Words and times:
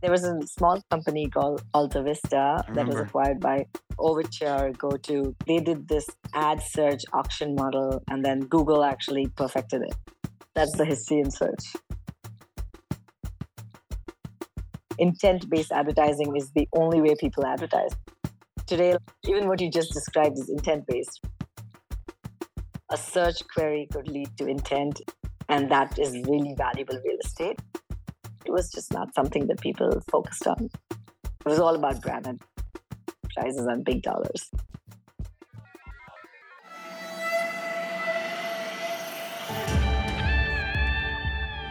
There 0.00 0.12
was 0.12 0.22
a 0.22 0.40
small 0.46 0.80
company 0.92 1.28
called 1.28 1.62
Alta 1.74 2.02
Vista 2.02 2.64
that 2.72 2.86
was 2.86 3.00
acquired 3.00 3.40
by 3.40 3.66
Overture, 3.98 4.72
GoTo. 4.78 5.34
They 5.44 5.58
did 5.58 5.88
this 5.88 6.06
ad 6.34 6.62
search 6.62 7.02
auction 7.12 7.56
model, 7.56 8.00
and 8.08 8.24
then 8.24 8.40
Google 8.40 8.84
actually 8.84 9.26
perfected 9.26 9.82
it. 9.82 9.96
That's 10.54 10.76
the 10.76 10.84
history 10.84 11.18
in 11.18 11.32
search. 11.32 11.74
Intent 14.98 15.50
based 15.50 15.72
advertising 15.72 16.36
is 16.36 16.52
the 16.54 16.68
only 16.76 17.00
way 17.00 17.16
people 17.18 17.44
advertise. 17.44 17.90
Today, 18.68 18.94
even 19.26 19.48
what 19.48 19.60
you 19.60 19.68
just 19.68 19.92
described 19.92 20.38
is 20.38 20.48
intent 20.48 20.84
based. 20.86 21.20
A 22.90 22.96
search 22.96 23.42
query 23.52 23.88
could 23.92 24.08
lead 24.08 24.28
to 24.38 24.46
intent, 24.46 25.00
and 25.48 25.68
that 25.72 25.98
is 25.98 26.12
really 26.28 26.54
valuable 26.56 27.00
real 27.04 27.18
estate. 27.24 27.58
It 28.48 28.52
was 28.52 28.70
just 28.70 28.94
not 28.94 29.14
something 29.14 29.46
that 29.48 29.60
people 29.60 30.02
focused 30.10 30.46
on. 30.46 30.70
It 30.90 31.44
was 31.44 31.60
all 31.60 31.74
about 31.74 32.00
brand 32.00 32.26
and 32.26 32.42
prices 33.34 33.66
and 33.66 33.84
big 33.84 34.00
dollars. 34.00 34.50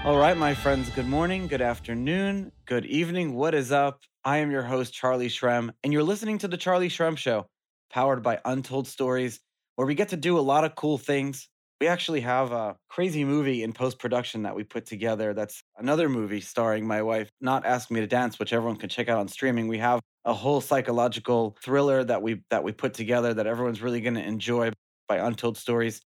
All 0.05 0.19
right, 0.19 0.37
my 0.37 0.53
friends, 0.53 0.91
good 0.91 1.07
morning, 1.07 1.47
good 1.47 1.63
afternoon, 1.63 2.51
good 2.67 2.85
evening. 2.85 3.33
What 3.33 3.55
is 3.55 3.71
up? 3.71 4.01
I 4.23 4.37
am 4.37 4.51
your 4.51 4.61
host, 4.61 4.93
Charlie 4.93 5.29
Shrem, 5.29 5.71
and 5.83 5.91
you're 5.91 6.03
listening 6.03 6.37
to 6.37 6.47
The 6.47 6.57
Charlie 6.57 6.89
Shrem 6.89 7.17
Show, 7.17 7.47
powered 7.89 8.21
by 8.21 8.39
Untold 8.45 8.87
Stories, 8.87 9.39
where 9.77 9.87
we 9.87 9.95
get 9.95 10.09
to 10.09 10.17
do 10.17 10.37
a 10.37 10.41
lot 10.41 10.63
of 10.63 10.75
cool 10.75 10.99
things 10.99 11.49
we 11.79 11.87
actually 11.87 12.21
have 12.21 12.51
a 12.51 12.75
crazy 12.89 13.23
movie 13.23 13.63
in 13.63 13.71
post 13.71 13.99
production 13.99 14.43
that 14.43 14.55
we 14.55 14.63
put 14.63 14.85
together. 14.85 15.33
That's 15.33 15.61
another 15.77 16.09
movie 16.09 16.41
starring 16.41 16.87
my 16.87 17.01
wife, 17.01 17.29
Not 17.39 17.65
Ask 17.65 17.91
Me 17.91 17.99
to 17.99 18.07
Dance, 18.07 18.39
which 18.39 18.53
everyone 18.53 18.77
can 18.77 18.89
check 18.89 19.09
out 19.09 19.19
on 19.19 19.27
streaming. 19.27 19.67
We 19.67 19.77
have 19.77 19.99
a 20.25 20.33
whole 20.33 20.59
psychological 20.59 21.55
thriller 21.61 22.03
that 22.03 22.21
we 22.21 22.41
that 22.49 22.63
we 22.63 22.71
put 22.71 22.93
together 22.93 23.33
that 23.33 23.47
everyone's 23.47 23.81
really 23.81 24.01
going 24.01 24.15
to 24.15 24.23
enjoy 24.23 24.71
by 25.07 25.17
Untold 25.17 25.57
Stories. 25.57 26.01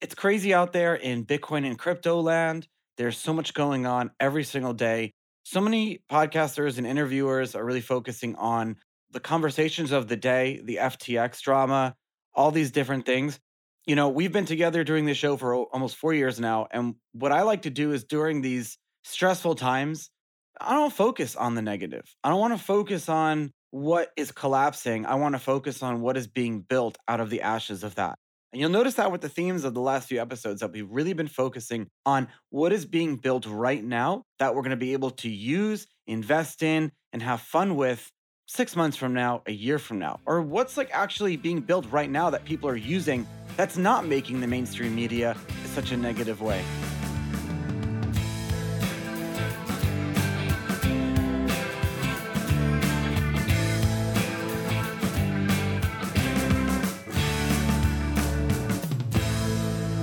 It's 0.00 0.14
crazy 0.14 0.52
out 0.52 0.72
there 0.72 0.94
in 0.94 1.24
Bitcoin 1.24 1.64
and 1.66 1.78
crypto 1.78 2.20
land. 2.20 2.66
There's 2.98 3.16
so 3.16 3.32
much 3.32 3.54
going 3.54 3.86
on 3.86 4.10
every 4.18 4.44
single 4.44 4.74
day. 4.74 5.12
So 5.44 5.60
many 5.60 6.02
podcasters 6.10 6.78
and 6.78 6.86
interviewers 6.86 7.54
are 7.54 7.64
really 7.64 7.80
focusing 7.80 8.34
on 8.34 8.76
the 9.12 9.20
conversations 9.20 9.92
of 9.92 10.08
the 10.08 10.16
day, 10.16 10.60
the 10.64 10.76
FTX 10.76 11.40
drama, 11.40 11.94
all 12.34 12.50
these 12.50 12.72
different 12.72 13.06
things 13.06 13.38
you 13.86 13.94
know, 13.94 14.08
we've 14.08 14.32
been 14.32 14.46
together 14.46 14.82
doing 14.84 15.06
this 15.06 15.16
show 15.16 15.36
for 15.36 15.54
almost 15.54 15.96
four 15.96 16.12
years 16.12 16.40
now. 16.40 16.66
And 16.70 16.96
what 17.12 17.32
I 17.32 17.42
like 17.42 17.62
to 17.62 17.70
do 17.70 17.92
is 17.92 18.04
during 18.04 18.42
these 18.42 18.78
stressful 19.04 19.54
times, 19.54 20.10
I 20.60 20.74
don't 20.74 20.92
focus 20.92 21.36
on 21.36 21.54
the 21.54 21.62
negative. 21.62 22.04
I 22.24 22.30
don't 22.30 22.40
want 22.40 22.58
to 22.58 22.62
focus 22.62 23.08
on 23.08 23.52
what 23.70 24.10
is 24.16 24.32
collapsing. 24.32 25.06
I 25.06 25.14
want 25.14 25.34
to 25.34 25.38
focus 25.38 25.82
on 25.82 26.00
what 26.00 26.16
is 26.16 26.26
being 26.26 26.60
built 26.60 26.98
out 27.06 27.20
of 27.20 27.30
the 27.30 27.42
ashes 27.42 27.84
of 27.84 27.94
that. 27.94 28.18
And 28.52 28.60
you'll 28.60 28.70
notice 28.70 28.94
that 28.94 29.12
with 29.12 29.20
the 29.20 29.28
themes 29.28 29.64
of 29.64 29.74
the 29.74 29.80
last 29.80 30.08
few 30.08 30.20
episodes, 30.20 30.60
that 30.60 30.72
we've 30.72 30.90
really 30.90 31.12
been 31.12 31.28
focusing 31.28 31.88
on 32.06 32.28
what 32.50 32.72
is 32.72 32.86
being 32.86 33.16
built 33.16 33.46
right 33.46 33.84
now 33.84 34.22
that 34.38 34.54
we're 34.54 34.62
going 34.62 34.70
to 34.70 34.76
be 34.76 34.94
able 34.94 35.10
to 35.10 35.28
use, 35.28 35.86
invest 36.06 36.62
in, 36.62 36.90
and 37.12 37.22
have 37.22 37.40
fun 37.40 37.76
with 37.76 38.10
six 38.46 38.76
months 38.76 38.96
from 38.96 39.12
now, 39.12 39.42
a 39.46 39.52
year 39.52 39.78
from 39.78 39.98
now, 39.98 40.20
or 40.24 40.40
what's 40.40 40.76
like 40.76 40.88
actually 40.92 41.36
being 41.36 41.60
built 41.60 41.84
right 41.90 42.10
now 42.10 42.30
that 42.30 42.44
people 42.44 42.68
are 42.68 42.76
using 42.76 43.26
that's 43.56 43.76
not 43.76 44.06
making 44.06 44.40
the 44.40 44.46
mainstream 44.46 44.94
media 44.94 45.36
such 45.74 45.90
a 45.90 45.96
negative 45.96 46.40
way. 46.40 46.62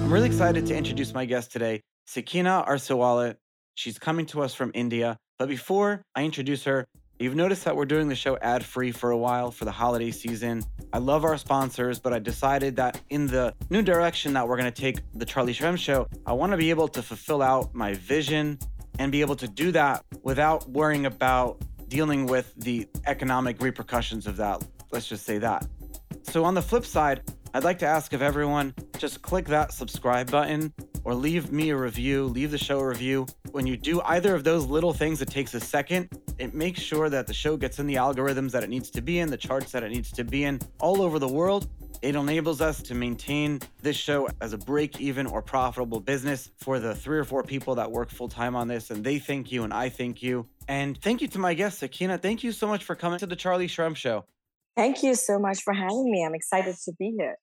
I'm 0.02 0.12
really 0.12 0.28
excited 0.28 0.66
to 0.66 0.76
introduce 0.76 1.14
my 1.14 1.26
guest 1.26 1.52
today, 1.52 1.82
Sakina 2.08 2.66
Arsiwala. 2.68 3.36
She's 3.76 3.98
coming 3.98 4.26
to 4.28 4.42
us 4.42 4.54
from 4.54 4.72
India. 4.74 5.18
But 5.40 5.48
before 5.48 6.04
I 6.16 6.24
introduce 6.24 6.64
her, 6.66 6.86
You've 7.24 7.36
noticed 7.36 7.64
that 7.64 7.78
we're 7.78 7.86
doing 7.86 8.10
the 8.10 8.18
show 8.18 8.38
ad 8.42 8.66
free 8.66 8.92
for 8.92 9.12
a 9.12 9.18
while 9.18 9.50
for 9.50 9.64
the 9.64 9.72
holiday 9.72 10.12
season. 10.12 10.62
I 10.92 10.98
love 10.98 11.24
our 11.24 11.38
sponsors, 11.38 11.98
but 11.98 12.12
I 12.12 12.20
decided 12.20 12.76
that 12.76 13.00
in 13.10 13.28
the 13.28 13.56
new 13.70 13.82
direction 13.82 14.34
that 14.34 14.46
we're 14.46 14.58
going 14.58 14.70
to 14.70 14.82
take 14.82 15.00
the 15.14 15.24
Charlie 15.24 15.54
Shrem 15.54 15.78
show, 15.78 16.06
I 16.26 16.34
want 16.34 16.52
to 16.52 16.58
be 16.58 16.70
able 16.70 16.90
to 16.90 17.02
fulfill 17.02 17.42
out 17.42 17.74
my 17.74 17.94
vision 17.94 18.60
and 19.00 19.10
be 19.10 19.22
able 19.22 19.38
to 19.38 19.48
do 19.48 19.72
that 19.72 20.04
without 20.24 20.70
worrying 20.70 21.06
about 21.06 21.64
dealing 21.88 22.26
with 22.26 22.54
the 22.58 22.90
economic 23.06 23.62
repercussions 23.62 24.28
of 24.28 24.36
that. 24.36 24.62
Let's 24.92 25.08
just 25.08 25.26
say 25.26 25.38
that. 25.38 25.66
So, 26.24 26.44
on 26.44 26.56
the 26.56 26.62
flip 26.62 26.86
side, 26.86 27.22
I'd 27.56 27.64
like 27.64 27.78
to 27.80 27.86
ask 27.86 28.14
of 28.14 28.24
everyone 28.24 28.74
just 28.98 29.22
click 29.22 29.46
that 29.46 29.72
subscribe 29.74 30.32
button 30.32 30.74
or 31.04 31.14
leave 31.14 31.52
me 31.52 31.70
a 31.70 31.78
review, 31.78 32.26
leave 32.26 32.50
the 32.50 32.58
show 32.58 32.80
a 32.80 32.88
review. 32.88 33.28
When 33.52 33.68
you 33.68 33.78
do 33.78 34.02
either 34.02 34.34
of 34.34 34.44
those 34.44 34.66
little 34.66 34.92
things, 34.92 35.22
it 35.22 35.30
takes 35.30 35.54
a 35.54 35.60
second. 35.60 36.10
It 36.40 36.56
makes 36.56 36.82
sure 36.82 37.10
that 37.10 37.28
the 37.28 37.34
show 37.34 37.56
gets 37.56 37.78
in 37.78 37.86
the 37.86 37.96
algorithms 37.96 38.52
that 38.52 38.64
it 38.64 38.70
needs 38.70 38.90
to 38.92 39.02
be 39.02 39.20
in, 39.20 39.30
the 39.30 39.38
charts 39.38 39.72
that 39.74 39.84
it 39.84 39.90
needs 39.90 40.12
to 40.14 40.24
be 40.24 40.46
in 40.46 40.62
all 40.80 41.04
over 41.04 41.20
the 41.20 41.28
world. 41.28 41.70
It 42.02 42.16
enables 42.16 42.60
us 42.60 42.82
to 42.84 42.96
maintain 42.96 43.60
this 43.84 43.98
show 43.98 44.28
as 44.42 44.54
a 44.54 44.58
break 44.58 45.00
even 45.00 45.28
or 45.28 45.44
profitable 45.44 46.00
business 46.00 46.50
for 46.58 46.80
the 46.80 46.96
three 46.96 47.20
or 47.20 47.24
four 47.24 47.44
people 47.44 47.76
that 47.76 47.92
work 47.92 48.10
full 48.10 48.30
time 48.30 48.56
on 48.56 48.68
this. 48.68 48.90
And 48.90 49.04
they 49.04 49.20
thank 49.20 49.52
you, 49.52 49.64
and 49.64 49.72
I 49.72 49.90
thank 49.90 50.24
you. 50.24 50.48
And 50.68 51.00
thank 51.00 51.22
you 51.22 51.28
to 51.28 51.40
my 51.40 51.54
guest, 51.54 51.80
Sakina. 51.80 52.18
Thank 52.18 52.44
you 52.44 52.52
so 52.52 52.68
much 52.68 52.84
for 52.84 52.96
coming 52.96 53.20
to 53.20 53.28
the 53.28 53.36
Charlie 53.36 53.68
Shrem 53.68 53.96
Show. 53.96 54.26
Thank 54.76 55.04
you 55.04 55.16
so 55.16 55.38
much 55.38 55.62
for 55.62 55.74
having 55.74 56.10
me. 56.10 56.26
I'm 56.26 56.34
excited 56.34 56.76
to 56.86 56.94
be 56.98 57.14
here. 57.18 57.38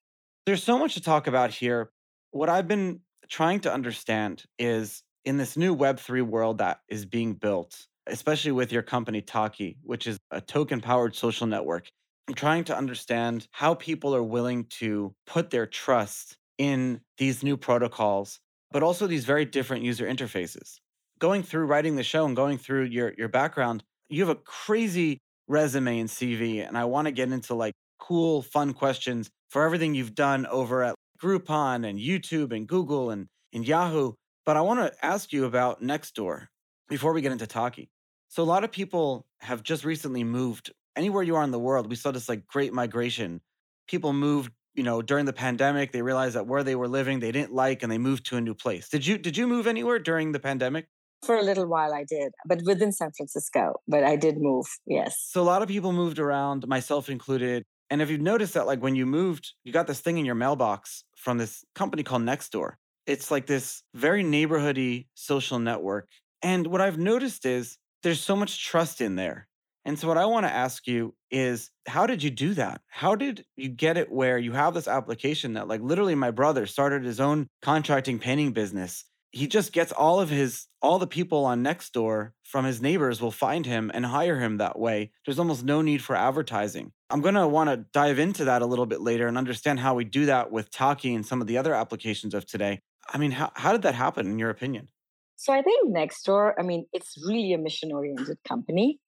There's 0.47 0.63
so 0.63 0.79
much 0.79 0.95
to 0.95 1.01
talk 1.01 1.27
about 1.27 1.51
here. 1.51 1.91
What 2.33 2.49
I've 2.49 2.67
been 2.67 3.01
trying 3.29 3.61
to 3.61 3.73
understand 3.73 4.45
is 4.59 5.03
in 5.25 5.37
this 5.37 5.57
new 5.57 5.77
Web3 5.77 6.23
world 6.23 6.59
that 6.59 6.81
is 6.89 7.07
being 7.07 7.35
built, 7.35 7.87
especially 8.07 8.53
with 8.53 8.73
your 8.73 8.83
company 8.83 9.21
Taki, 9.21 9.79
which 9.83 10.07
is 10.07 10.19
a 10.31 10.41
token 10.41 10.81
powered 10.81 11.15
social 11.15 11.47
network, 11.47 11.89
I'm 12.29 12.35
trying 12.35 12.65
to 12.65 12.77
understand 12.77 13.47
how 13.51 13.75
people 13.75 14.15
are 14.15 14.23
willing 14.23 14.65
to 14.79 15.15
put 15.27 15.51
their 15.51 15.67
trust 15.67 16.37
in 16.59 17.01
these 17.19 17.43
new 17.43 17.57
protocols, 17.57 18.41
but 18.71 18.83
also 18.83 19.07
these 19.07 19.25
very 19.25 19.45
different 19.45 19.85
user 19.85 20.07
interfaces. 20.07 20.77
Going 21.19 21.43
through 21.43 21.67
writing 21.67 21.97
the 21.97 22.03
show 22.03 22.25
and 22.27 22.37
going 22.37 22.59
through 22.59 22.85
your, 22.85 23.15
your 23.17 23.29
background, 23.29 23.85
you 24.09 24.21
have 24.21 24.37
a 24.37 24.41
crazy 24.41 25.19
resume 25.51 26.01
and 26.01 26.09
CV. 26.09 26.67
And 26.67 26.79
I 26.79 26.85
want 26.85 27.07
to 27.07 27.13
get 27.13 27.31
into 27.31 27.55
like 27.55 27.75
cool, 27.99 28.43
fun 28.43 28.73
questions 28.73 29.29
for 29.51 29.65
everything 29.65 29.95
you've 29.95 30.15
done 30.15 30.47
over 30.47 30.83
at 30.83 30.95
Groupon 31.23 31.87
and 31.89 31.99
YouTube 31.99 32.57
and 32.57 32.67
Google 32.67 33.11
and, 33.11 33.27
and 33.53 33.67
Yahoo. 33.67 34.13
But 34.47 34.57
I 34.57 34.63
want 34.63 34.81
to 34.81 35.05
ask 35.05 35.33
you 35.33 35.45
about 35.45 35.83
Nextdoor 35.83 36.47
before 36.89 37.13
we 37.13 37.21
get 37.21 37.33
into 37.33 37.47
Taki. 37.47 37.91
So 38.29 38.43
a 38.43 38.45
lot 38.45 38.65
of 38.65 38.73
people 38.73 39.27
have 39.41 39.63
just 39.63 39.85
recently 39.85 40.25
moved 40.25 40.71
anywhere 40.97 41.23
you 41.23 41.37
are 41.37 41.45
in 41.45 41.51
the 41.51 41.59
world. 41.59 41.91
We 41.91 41.97
saw 41.97 42.11
this 42.13 42.29
like 42.29 42.47
great 42.47 42.73
migration. 42.73 43.41
People 43.89 44.13
moved, 44.13 44.53
you 44.75 44.85
know, 44.85 45.03
during 45.03 45.27
the 45.27 45.33
pandemic. 45.33 45.93
They 45.93 46.03
realized 46.03 46.37
that 46.37 46.47
where 46.47 46.63
they 46.63 46.77
were 46.77 46.89
living 46.89 47.21
they 47.21 47.33
didn't 47.33 47.53
like, 47.53 47.83
and 47.83 47.91
they 47.91 47.99
moved 47.99 48.27
to 48.27 48.37
a 48.37 48.41
new 48.41 48.55
place. 48.55 48.89
Did 48.89 49.07
you 49.07 49.19
did 49.19 49.37
you 49.37 49.47
move 49.47 49.67
anywhere 49.67 49.99
during 49.99 50.33
the 50.33 50.41
pandemic? 50.41 50.87
For 51.23 51.37
a 51.37 51.43
little 51.43 51.67
while, 51.67 51.93
I 51.93 52.05
did, 52.05 52.33
but 52.47 52.63
within 52.65 52.93
San 52.93 53.11
Francisco. 53.13 53.75
But 53.87 54.05
I 54.05 54.17
did 54.17 54.37
move. 54.39 54.67
Yes. 54.87 55.17
So 55.29 55.43
a 55.43 55.45
lot 55.45 55.63
of 55.63 55.69
people 55.69 55.93
moved 55.93 56.19
around, 56.19 56.67
myself 56.67 57.09
included. 57.09 57.65
And 57.91 58.01
if 58.01 58.09
you've 58.09 58.21
noticed 58.21 58.55
that, 58.55 58.67
like 58.67 58.81
when 58.81 58.97
you 58.97 59.05
moved, 59.05 59.53
you 59.65 59.73
got 59.73 59.87
this 59.87 60.01
thing 60.01 60.17
in 60.19 60.25
your 60.25 60.35
mailbox 60.35 61.05
from 61.17 61.39
this 61.39 61.65
company 61.75 62.03
called 62.03 62.23
Nextdoor. 62.23 62.75
It's 63.07 63.31
like 63.31 63.47
this 63.47 63.83
very 63.95 64.23
neighborhoody 64.23 65.07
social 65.15 65.59
network. 65.59 66.09
And 66.43 66.69
what 66.69 66.81
I've 66.81 66.99
noticed 66.99 67.45
is 67.45 67.77
there's 68.03 68.21
so 68.21 68.37
much 68.37 68.65
trust 68.65 69.01
in 69.01 69.17
there. 69.17 69.49
And 69.85 69.99
so, 69.99 70.09
what 70.09 70.19
I 70.19 70.27
want 70.27 70.45
to 70.45 70.53
ask 70.53 70.87
you 70.87 71.15
is, 71.31 71.71
how 71.89 72.07
did 72.07 72.23
you 72.23 72.31
do 72.31 72.53
that? 72.55 72.83
How 72.89 73.15
did 73.15 73.45
you 73.57 73.71
get 73.71 73.97
it 73.97 74.13
where 74.13 74.37
you 74.37 74.53
have 74.53 74.75
this 74.75 74.87
application 74.87 75.55
that, 75.55 75.69
like, 75.69 75.81
literally, 75.81 76.15
my 76.15 76.31
brother 76.31 76.67
started 76.67 77.03
his 77.03 77.19
own 77.19 77.49
contracting 77.63 78.19
painting 78.19 78.53
business 78.53 79.05
he 79.33 79.47
just 79.47 79.73
gets 79.73 79.93
all 79.93 80.21
of 80.21 80.29
his 80.29 80.67
all 80.83 80.99
the 80.99 81.07
people 81.07 81.45
on 81.45 81.63
Nextdoor 81.63 82.33
from 82.43 82.65
his 82.65 82.81
neighbors 82.81 83.21
will 83.21 83.31
find 83.31 83.67
him 83.67 83.91
and 83.93 84.07
hire 84.07 84.41
him 84.41 84.57
that 84.57 84.79
way. 84.79 85.13
There's 85.25 85.39
almost 85.39 85.63
no 85.63 85.83
need 85.83 86.03
for 86.03 86.17
advertising. 86.17 86.93
I'm 87.11 87.21
going 87.21 87.35
to 87.35 87.47
want 87.47 87.71
to 87.71 87.77
dive 87.93 88.19
into 88.19 88.45
that 88.47 88.63
a 88.63 88.67
little 88.67 88.87
bit 88.87 89.01
later 89.01 89.27
and 89.27 89.37
understand 89.37 89.81
how 89.81 89.95
we 89.95 90.05
do 90.05 90.27
that 90.27 90.51
with 90.51 90.71
Taki 90.71 91.15
and 91.15 91.25
some 91.25 91.41
of 91.41 91.47
the 91.47 91.59
other 91.59 91.75
applications 91.75 92.35
of 92.35 92.47
today. 92.47 92.81
I 93.13 93.19
mean, 93.19 93.33
how, 93.33 93.51
how 93.55 93.73
did 93.73 93.83
that 93.83 93.95
happen 93.95 94.27
in 94.27 94.39
your 94.39 94.51
opinion? 94.51 94.89
So 95.37 95.53
I 95.53 95.63
think 95.63 95.95
Nextdoor, 95.95 96.55
I 96.59 96.63
mean, 96.63 96.87
it's 96.93 97.15
really 97.27 97.53
a 97.53 97.59
mission 97.59 97.93
oriented 97.93 98.39
company, 98.49 99.01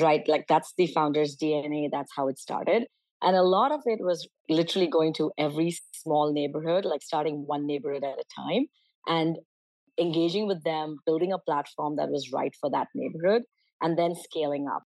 right? 0.00 0.26
Like 0.26 0.46
that's 0.48 0.72
the 0.76 0.88
founder's 0.88 1.36
DNA. 1.36 1.88
That's 1.90 2.10
how 2.16 2.28
it 2.28 2.38
started. 2.38 2.86
And 3.22 3.36
a 3.36 3.42
lot 3.42 3.70
of 3.70 3.82
it 3.86 4.00
was 4.00 4.28
literally 4.48 4.88
going 4.88 5.14
to 5.14 5.30
every 5.38 5.76
small 5.92 6.32
neighborhood, 6.32 6.84
like 6.84 7.02
starting 7.02 7.44
one 7.46 7.66
neighborhood 7.66 8.02
at 8.02 8.18
a 8.18 8.24
time 8.34 8.66
and 9.06 9.36
engaging 10.00 10.46
with 10.46 10.62
them, 10.64 10.96
building 11.06 11.32
a 11.32 11.38
platform 11.38 11.96
that 11.96 12.10
was 12.10 12.30
right 12.32 12.54
for 12.60 12.70
that 12.70 12.88
neighborhood, 12.94 13.42
and 13.80 13.98
then 13.98 14.14
scaling 14.14 14.66
up. 14.68 14.82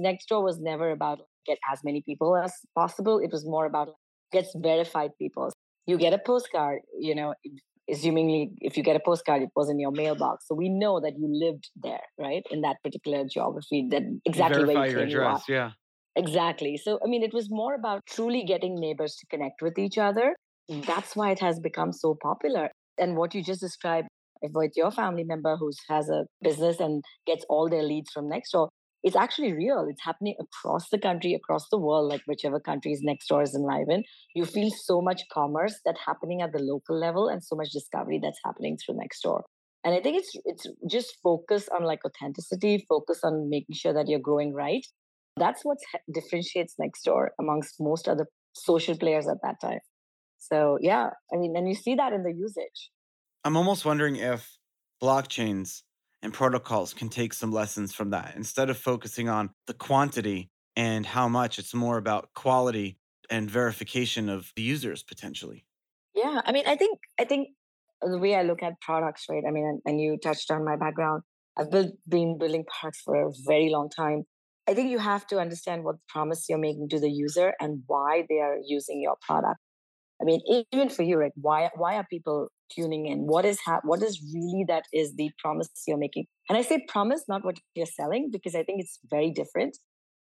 Nextdoor 0.00 0.42
was 0.42 0.58
never 0.60 0.90
about 0.90 1.20
get 1.46 1.58
as 1.72 1.80
many 1.84 2.02
people 2.02 2.36
as 2.36 2.52
possible. 2.74 3.18
It 3.18 3.32
was 3.32 3.46
more 3.46 3.66
about 3.66 3.88
gets 4.32 4.54
verified 4.56 5.10
people. 5.18 5.50
You 5.86 5.96
get 5.96 6.12
a 6.12 6.18
postcard, 6.18 6.80
you 6.98 7.14
know, 7.14 7.34
assumingly 7.90 8.50
if 8.60 8.76
you 8.76 8.82
get 8.82 8.96
a 8.96 9.00
postcard, 9.00 9.42
it 9.42 9.50
was 9.54 9.70
in 9.70 9.78
your 9.78 9.92
mailbox. 9.92 10.46
So 10.48 10.54
we 10.54 10.68
know 10.68 11.00
that 11.00 11.12
you 11.16 11.28
lived 11.30 11.70
there, 11.76 12.02
right? 12.18 12.44
In 12.50 12.62
that 12.62 12.76
particular 12.82 13.24
geography, 13.24 13.86
that 13.90 14.02
exactly 14.24 14.64
Verify 14.64 14.74
where 14.74 14.86
you 14.86 14.92
your 14.92 15.00
came 15.00 15.08
you 15.08 15.20
address. 15.20 15.42
Yeah. 15.48 15.70
Exactly. 16.16 16.78
So, 16.78 16.98
I 17.04 17.08
mean, 17.08 17.22
it 17.22 17.34
was 17.34 17.48
more 17.50 17.74
about 17.74 18.00
truly 18.06 18.42
getting 18.42 18.80
neighbors 18.80 19.16
to 19.16 19.26
connect 19.26 19.60
with 19.60 19.78
each 19.78 19.98
other. 19.98 20.34
That's 20.68 21.14
why 21.14 21.30
it 21.30 21.40
has 21.40 21.60
become 21.60 21.92
so 21.92 22.16
popular. 22.20 22.70
And 22.98 23.16
what 23.16 23.34
you 23.34 23.42
just 23.44 23.60
described, 23.60 24.08
if 24.42 24.52
it's 24.54 24.76
your 24.76 24.90
family 24.90 25.24
member 25.24 25.56
who 25.56 25.70
has 25.88 26.08
a 26.08 26.24
business 26.42 26.80
and 26.80 27.02
gets 27.26 27.44
all 27.48 27.68
their 27.68 27.82
leads 27.82 28.10
from 28.12 28.30
Nextdoor, 28.30 28.68
it's 29.02 29.16
actually 29.16 29.52
real. 29.52 29.86
It's 29.88 30.02
happening 30.04 30.34
across 30.40 30.88
the 30.90 30.98
country, 30.98 31.34
across 31.34 31.68
the 31.70 31.78
world, 31.78 32.10
like 32.10 32.22
whichever 32.26 32.58
countries 32.58 33.02
Nextdoor 33.06 33.42
is 33.44 33.54
enlivened. 33.54 34.04
You 34.34 34.44
feel 34.44 34.70
so 34.70 35.00
much 35.00 35.22
commerce 35.32 35.78
that's 35.84 36.00
happening 36.04 36.42
at 36.42 36.52
the 36.52 36.58
local 36.58 36.98
level 36.98 37.28
and 37.28 37.42
so 37.42 37.54
much 37.56 37.70
discovery 37.70 38.18
that's 38.22 38.40
happening 38.44 38.76
through 38.84 38.96
Nextdoor. 38.96 39.42
And 39.84 39.94
I 39.94 40.00
think 40.00 40.18
it's 40.18 40.32
it's 40.44 40.66
just 40.90 41.18
focus 41.22 41.68
on 41.68 41.84
like 41.84 42.00
authenticity, 42.04 42.84
focus 42.88 43.20
on 43.22 43.48
making 43.48 43.76
sure 43.76 43.94
that 43.94 44.08
you're 44.08 44.18
growing 44.18 44.52
right, 44.52 44.84
that's 45.36 45.64
what 45.64 45.78
differentiates 46.12 46.74
Nextdoor 46.80 47.28
amongst 47.38 47.76
most 47.78 48.08
other 48.08 48.26
social 48.54 48.96
players 48.96 49.28
at 49.28 49.38
that 49.42 49.60
time. 49.60 49.80
So 50.38 50.78
yeah, 50.80 51.10
I 51.32 51.36
mean, 51.36 51.54
and 51.56 51.68
you 51.68 51.74
see 51.74 51.94
that 51.94 52.12
in 52.12 52.22
the 52.22 52.32
usage. 52.32 52.90
I'm 53.46 53.56
almost 53.56 53.84
wondering 53.84 54.16
if 54.16 54.58
blockchains 55.00 55.82
and 56.20 56.34
protocols 56.34 56.92
can 56.92 57.08
take 57.08 57.32
some 57.32 57.52
lessons 57.52 57.94
from 57.94 58.10
that. 58.10 58.34
Instead 58.34 58.70
of 58.70 58.76
focusing 58.76 59.28
on 59.28 59.50
the 59.68 59.72
quantity 59.72 60.50
and 60.74 61.06
how 61.06 61.28
much, 61.28 61.60
it's 61.60 61.72
more 61.72 61.96
about 61.96 62.34
quality 62.34 62.98
and 63.30 63.48
verification 63.48 64.28
of 64.28 64.52
the 64.56 64.62
users 64.62 65.04
potentially. 65.04 65.64
Yeah, 66.12 66.42
I 66.44 66.50
mean, 66.50 66.64
I 66.66 66.74
think 66.74 66.98
I 67.20 67.24
think 67.24 67.50
the 68.02 68.18
way 68.18 68.34
I 68.34 68.42
look 68.42 68.64
at 68.64 68.80
products, 68.80 69.26
right? 69.30 69.44
I 69.46 69.52
mean, 69.52 69.80
and, 69.84 70.00
you 70.00 70.18
touched 70.20 70.50
on 70.50 70.64
my 70.64 70.74
background. 70.74 71.22
I've 71.56 71.70
built, 71.70 71.92
been 72.08 72.38
building 72.38 72.64
products 72.64 73.02
for 73.04 73.28
a 73.28 73.30
very 73.46 73.70
long 73.70 73.90
time. 73.90 74.24
I 74.66 74.74
think 74.74 74.90
you 74.90 74.98
have 74.98 75.24
to 75.28 75.38
understand 75.38 75.84
what 75.84 76.04
promise 76.08 76.46
you're 76.48 76.58
making 76.58 76.88
to 76.88 76.98
the 76.98 77.10
user 77.10 77.54
and 77.60 77.84
why 77.86 78.26
they 78.28 78.40
are 78.40 78.58
using 78.66 79.00
your 79.00 79.14
product. 79.24 79.60
I 80.20 80.24
mean, 80.24 80.40
even 80.72 80.88
for 80.88 81.04
you, 81.04 81.18
right? 81.18 81.32
Why 81.36 81.70
why 81.76 81.94
are 81.94 82.06
people 82.10 82.48
tuning 82.70 83.06
in? 83.06 83.26
What 83.26 83.44
is 83.44 83.60
ha- 83.60 83.80
what 83.82 84.02
is 84.02 84.22
really 84.34 84.64
that 84.68 84.84
is 84.92 85.14
the 85.16 85.30
promise 85.38 85.68
you're 85.86 85.98
making? 85.98 86.26
And 86.48 86.56
I 86.58 86.62
say 86.62 86.84
promise, 86.88 87.24
not 87.28 87.44
what 87.44 87.58
you're 87.74 87.86
selling, 87.86 88.30
because 88.30 88.54
I 88.54 88.62
think 88.62 88.80
it's 88.80 88.98
very 89.10 89.30
different. 89.30 89.78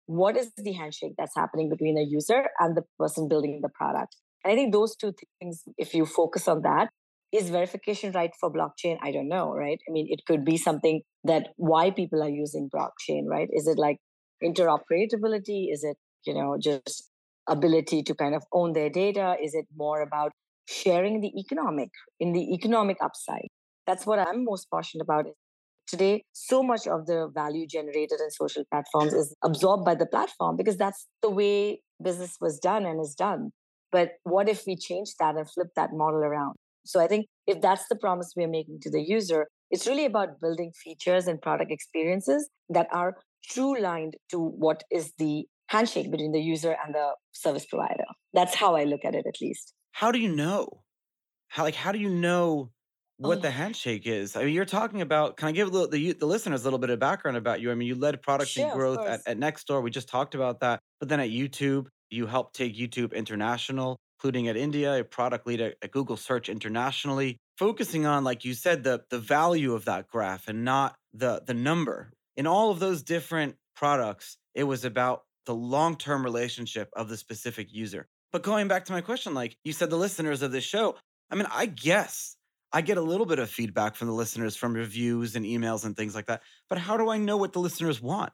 What 0.05 0.37
is 0.37 0.51
the 0.55 0.71
handshake 0.71 1.15
that's 1.17 1.35
happening 1.35 1.69
between 1.69 1.97
a 1.97 2.01
user 2.01 2.45
and 2.59 2.77
the 2.77 2.83
person 2.97 3.27
building 3.27 3.59
the 3.61 3.69
product? 3.69 4.15
And 4.43 4.53
I 4.53 4.55
think 4.55 4.71
those 4.71 4.95
two 4.95 5.13
things, 5.39 5.63
if 5.77 5.93
you 5.93 6.05
focus 6.05 6.47
on 6.47 6.61
that, 6.61 6.89
is 7.33 7.49
verification 7.49 8.13
right 8.13 8.31
for 8.39 8.51
blockchain? 8.51 8.97
I 9.01 9.11
don't 9.11 9.27
know, 9.27 9.53
right? 9.53 9.79
I 9.87 9.91
mean, 9.91 10.07
it 10.09 10.25
could 10.25 10.45
be 10.45 10.57
something 10.57 11.01
that 11.25 11.49
why 11.57 11.91
people 11.91 12.23
are 12.23 12.29
using 12.29 12.69
blockchain, 12.73 13.25
right? 13.27 13.49
Is 13.51 13.67
it 13.67 13.77
like 13.77 13.97
interoperability? 14.41 15.71
Is 15.71 15.83
it, 15.83 15.97
you 16.25 16.33
know, 16.33 16.57
just 16.57 17.09
ability 17.47 18.03
to 18.03 18.15
kind 18.15 18.35
of 18.35 18.43
own 18.53 18.73
their 18.73 18.89
data? 18.89 19.35
Is 19.41 19.53
it 19.53 19.65
more 19.75 20.01
about 20.01 20.31
sharing 20.67 21.21
the 21.21 21.31
economic 21.39 21.89
in 22.19 22.33
the 22.33 22.53
economic 22.53 22.97
upside? 23.01 23.47
That's 23.85 24.05
what 24.05 24.19
I'm 24.19 24.43
most 24.43 24.67
passionate 24.73 25.03
about. 25.03 25.25
Today, 25.87 26.23
so 26.33 26.61
much 26.61 26.85
of 26.85 27.05
the 27.05 27.29
value 27.33 27.65
generated 27.65 28.19
in 28.19 28.29
social 28.29 28.63
platforms 28.69 29.13
is 29.13 29.33
absorbed 29.41 29.85
by 29.85 29.95
the 29.95 30.05
platform 30.05 30.57
because 30.57 30.75
that's 30.75 31.07
the 31.21 31.29
way 31.29 31.81
business 32.03 32.35
was 32.41 32.59
done 32.59 32.85
and 32.85 32.99
is 32.99 33.15
done. 33.15 33.51
But 33.91 34.11
what 34.23 34.49
if 34.49 34.63
we 34.67 34.75
change 34.75 35.11
that 35.19 35.37
and 35.37 35.49
flip 35.49 35.67
that 35.77 35.93
model 35.93 36.19
around? 36.19 36.55
So 36.85 36.99
I 36.99 37.07
think 37.07 37.27
if 37.47 37.61
that's 37.61 37.87
the 37.87 37.95
promise 37.95 38.33
we're 38.35 38.49
making 38.49 38.79
to 38.81 38.91
the 38.91 39.01
user, 39.01 39.47
it's 39.71 39.87
really 39.87 40.05
about 40.05 40.39
building 40.41 40.71
features 40.83 41.27
and 41.27 41.41
product 41.41 41.71
experiences 41.71 42.49
that 42.69 42.87
are 42.91 43.15
true 43.49 43.79
lined 43.79 44.15
to 44.31 44.39
what 44.39 44.83
is 44.91 45.13
the 45.17 45.45
handshake 45.67 46.11
between 46.11 46.31
the 46.31 46.41
user 46.41 46.75
and 46.85 46.95
the 46.95 47.11
service 47.31 47.65
provider. 47.65 48.05
That's 48.33 48.55
how 48.55 48.75
I 48.75 48.83
look 48.83 49.01
at 49.05 49.15
it, 49.15 49.25
at 49.27 49.35
least. 49.41 49.73
How 49.97 50.11
do 50.11 50.19
you 50.19 50.29
know? 50.29 50.83
How 51.47 51.63
like 51.63 51.73
how 51.73 51.91
do 51.91 51.97
you 51.97 52.09
know 52.09 52.69
what 53.17 53.39
oh. 53.39 53.41
the 53.41 53.49
handshake 53.49 54.05
is? 54.05 54.35
I 54.35 54.43
mean, 54.43 54.53
you're 54.53 54.63
talking 54.63 55.01
about. 55.01 55.37
Can 55.37 55.47
I 55.47 55.51
give 55.53 55.69
little, 55.73 55.87
the 55.87 56.13
the 56.13 56.27
listeners 56.27 56.61
a 56.61 56.63
little 56.65 56.77
bit 56.77 56.91
of 56.91 56.99
background 56.99 57.35
about 57.35 57.61
you? 57.61 57.71
I 57.71 57.73
mean, 57.73 57.87
you 57.87 57.95
led 57.95 58.21
product 58.21 58.51
sure, 58.51 58.65
and 58.65 58.73
growth 58.73 58.99
at, 58.99 59.21
at 59.25 59.39
Nextdoor. 59.39 59.81
We 59.81 59.89
just 59.89 60.07
talked 60.07 60.35
about 60.35 60.59
that. 60.59 60.81
But 60.99 61.09
then 61.09 61.19
at 61.19 61.29
YouTube, 61.29 61.87
you 62.11 62.27
helped 62.27 62.55
take 62.55 62.77
YouTube 62.77 63.11
international, 63.15 63.97
including 64.19 64.47
at 64.49 64.55
India, 64.55 64.99
a 64.99 65.03
product 65.03 65.47
lead 65.47 65.61
at, 65.61 65.77
at 65.81 65.89
Google 65.89 66.15
Search 66.15 66.47
internationally, 66.47 67.37
focusing 67.57 68.05
on, 68.05 68.23
like 68.23 68.45
you 68.45 68.53
said, 68.53 68.83
the 68.83 69.01
the 69.09 69.17
value 69.17 69.73
of 69.73 69.85
that 69.85 70.07
graph 70.07 70.47
and 70.47 70.63
not 70.63 70.93
the 71.11 71.41
the 71.43 71.55
number, 71.55 72.11
in 72.35 72.45
all 72.45 72.69
of 72.69 72.77
those 72.77 73.01
different 73.01 73.55
products, 73.75 74.37
it 74.53 74.65
was 74.65 74.85
about 74.85 75.23
the 75.47 75.55
long 75.55 75.95
term 75.95 76.23
relationship 76.23 76.87
of 76.95 77.09
the 77.09 77.17
specific 77.17 77.73
user. 77.73 78.05
But 78.31 78.43
going 78.43 78.67
back 78.67 78.85
to 78.85 78.91
my 78.91 79.01
question, 79.01 79.33
like 79.33 79.57
you 79.63 79.73
said, 79.73 79.89
the 79.89 79.97
listeners 79.97 80.41
of 80.41 80.51
this 80.51 80.63
show, 80.63 80.95
I 81.31 81.35
mean, 81.35 81.47
I 81.51 81.65
guess 81.65 82.35
I 82.73 82.81
get 82.81 82.97
a 82.97 83.01
little 83.01 83.25
bit 83.25 83.39
of 83.39 83.49
feedback 83.49 83.95
from 83.95 84.07
the 84.07 84.13
listeners 84.13 84.55
from 84.55 84.73
reviews 84.73 85.35
and 85.35 85.45
emails 85.45 85.85
and 85.85 85.95
things 85.95 86.13
like 86.15 86.25
that. 86.27 86.41
But 86.69 86.77
how 86.77 86.97
do 86.97 87.09
I 87.09 87.17
know 87.17 87.37
what 87.37 87.53
the 87.53 87.59
listeners 87.59 88.01
want? 88.01 88.33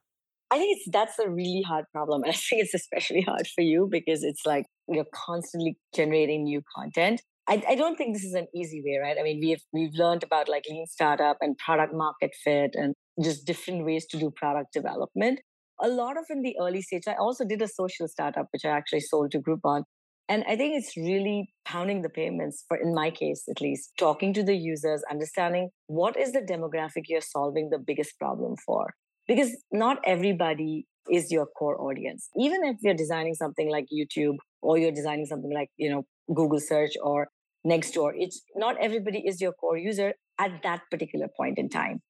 I 0.51 0.57
think 0.57 0.77
it's 0.77 0.89
that's 0.91 1.17
a 1.19 1.29
really 1.29 1.63
hard 1.65 1.85
problem. 1.91 2.23
And 2.23 2.31
I 2.31 2.35
think 2.35 2.63
it's 2.63 2.73
especially 2.73 3.21
hard 3.21 3.47
for 3.47 3.61
you 3.61 3.87
because 3.89 4.23
it's 4.23 4.45
like 4.45 4.65
you're 4.87 5.05
constantly 5.13 5.77
generating 5.95 6.43
new 6.43 6.61
content. 6.75 7.21
I, 7.47 7.61
I 7.67 7.75
don't 7.75 7.97
think 7.97 8.15
this 8.15 8.23
is 8.23 8.35
an 8.35 8.47
easy 8.55 8.81
way, 8.85 8.99
right? 9.01 9.17
I 9.19 9.23
mean, 9.23 9.39
we've 9.41 9.61
we've 9.73 9.93
learned 9.93 10.23
about 10.23 10.47
like 10.47 10.63
lean 10.69 10.85
startup 10.87 11.37
and 11.41 11.57
product 11.57 11.93
market 11.93 12.31
fit 12.43 12.71
and 12.73 12.93
just 13.21 13.45
different 13.45 13.85
ways 13.85 14.05
to 14.07 14.17
do 14.17 14.31
product 14.31 14.73
development. 14.73 15.39
A 15.83 15.89
lot 15.89 16.17
of 16.17 16.23
in 16.29 16.41
the 16.41 16.55
early 16.61 16.81
stage, 16.81 17.03
I 17.07 17.15
also 17.15 17.43
did 17.43 17.61
a 17.61 17.67
social 17.67 18.07
startup, 18.07 18.47
which 18.53 18.63
I 18.63 18.69
actually 18.69 19.01
sold 19.01 19.31
to 19.31 19.39
Groupon. 19.39 19.83
And 20.29 20.45
I 20.47 20.55
think 20.55 20.77
it's 20.77 20.95
really 20.95 21.53
pounding 21.65 22.01
the 22.01 22.09
payments 22.09 22.63
for, 22.69 22.77
in 22.77 22.93
my 22.93 23.11
case 23.11 23.43
at 23.49 23.59
least, 23.59 23.91
talking 23.99 24.33
to 24.33 24.43
the 24.43 24.55
users, 24.55 25.03
understanding 25.11 25.71
what 25.87 26.15
is 26.17 26.31
the 26.31 26.39
demographic 26.39 27.03
you're 27.09 27.19
solving 27.19 27.69
the 27.69 27.77
biggest 27.77 28.17
problem 28.17 28.55
for. 28.65 28.93
Because 29.27 29.51
not 29.73 29.99
everybody 30.05 30.87
is 31.11 31.29
your 31.33 31.47
core 31.47 31.79
audience. 31.81 32.29
Even 32.37 32.63
if 32.63 32.77
you're 32.81 32.93
designing 32.93 33.35
something 33.35 33.69
like 33.69 33.87
YouTube 33.93 34.37
or 34.61 34.77
you're 34.77 34.93
designing 34.93 35.25
something 35.25 35.53
like, 35.53 35.69
you 35.75 35.89
know, 35.89 36.05
Google 36.33 36.61
search 36.61 36.93
or 37.03 37.27
Nextdoor, 37.67 38.13
it's 38.15 38.41
not 38.55 38.77
everybody 38.79 39.19
is 39.19 39.41
your 39.41 39.51
core 39.51 39.77
user 39.77 40.13
at 40.39 40.63
that 40.63 40.83
particular 40.89 41.27
point 41.37 41.57
in 41.57 41.67
time. 41.67 42.01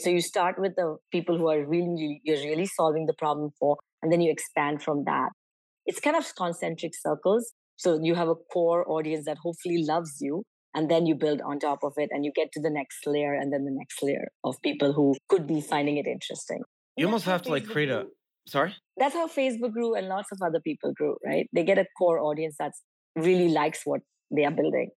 So 0.00 0.10
you 0.10 0.20
start 0.20 0.58
with 0.58 0.74
the 0.76 0.96
people 1.12 1.38
who 1.38 1.48
are 1.48 1.64
really, 1.64 2.20
you're 2.24 2.38
really 2.38 2.66
solving 2.66 3.06
the 3.06 3.14
problem 3.14 3.50
for, 3.58 3.76
and 4.02 4.10
then 4.10 4.20
you 4.20 4.30
expand 4.30 4.82
from 4.82 5.04
that. 5.04 5.30
It's 5.86 6.00
kind 6.00 6.16
of 6.16 6.34
concentric 6.36 6.92
circles. 7.00 7.52
So 7.76 7.98
you 8.02 8.14
have 8.14 8.28
a 8.28 8.34
core 8.34 8.88
audience 8.88 9.26
that 9.26 9.38
hopefully 9.38 9.84
loves 9.84 10.18
you, 10.20 10.44
and 10.74 10.90
then 10.90 11.06
you 11.06 11.14
build 11.14 11.40
on 11.40 11.58
top 11.58 11.80
of 11.82 11.92
it, 11.96 12.08
and 12.12 12.24
you 12.24 12.32
get 12.34 12.52
to 12.52 12.60
the 12.60 12.70
next 12.70 13.06
layer, 13.06 13.34
and 13.34 13.52
then 13.52 13.64
the 13.64 13.72
next 13.72 14.02
layer 14.02 14.28
of 14.44 14.56
people 14.62 14.92
who 14.92 15.14
could 15.28 15.46
be 15.46 15.60
finding 15.60 15.96
it 15.96 16.06
interesting. 16.06 16.62
You 16.96 17.06
almost 17.06 17.24
have 17.24 17.42
to 17.42 17.50
like 17.50 17.66
create 17.66 17.90
a. 17.90 18.06
Sorry. 18.46 18.74
That's 18.96 19.14
how 19.14 19.28
Facebook 19.28 19.72
grew, 19.72 19.94
and 19.94 20.08
lots 20.08 20.30
of 20.32 20.38
other 20.44 20.60
people 20.60 20.92
grew. 20.92 21.16
Right? 21.24 21.48
They 21.52 21.64
get 21.64 21.78
a 21.78 21.86
core 21.98 22.20
audience 22.20 22.56
that's 22.58 22.80
really 23.16 23.48
likes 23.48 23.82
what 23.84 24.00
they 24.34 24.44
are 24.44 24.50
building. 24.50 24.90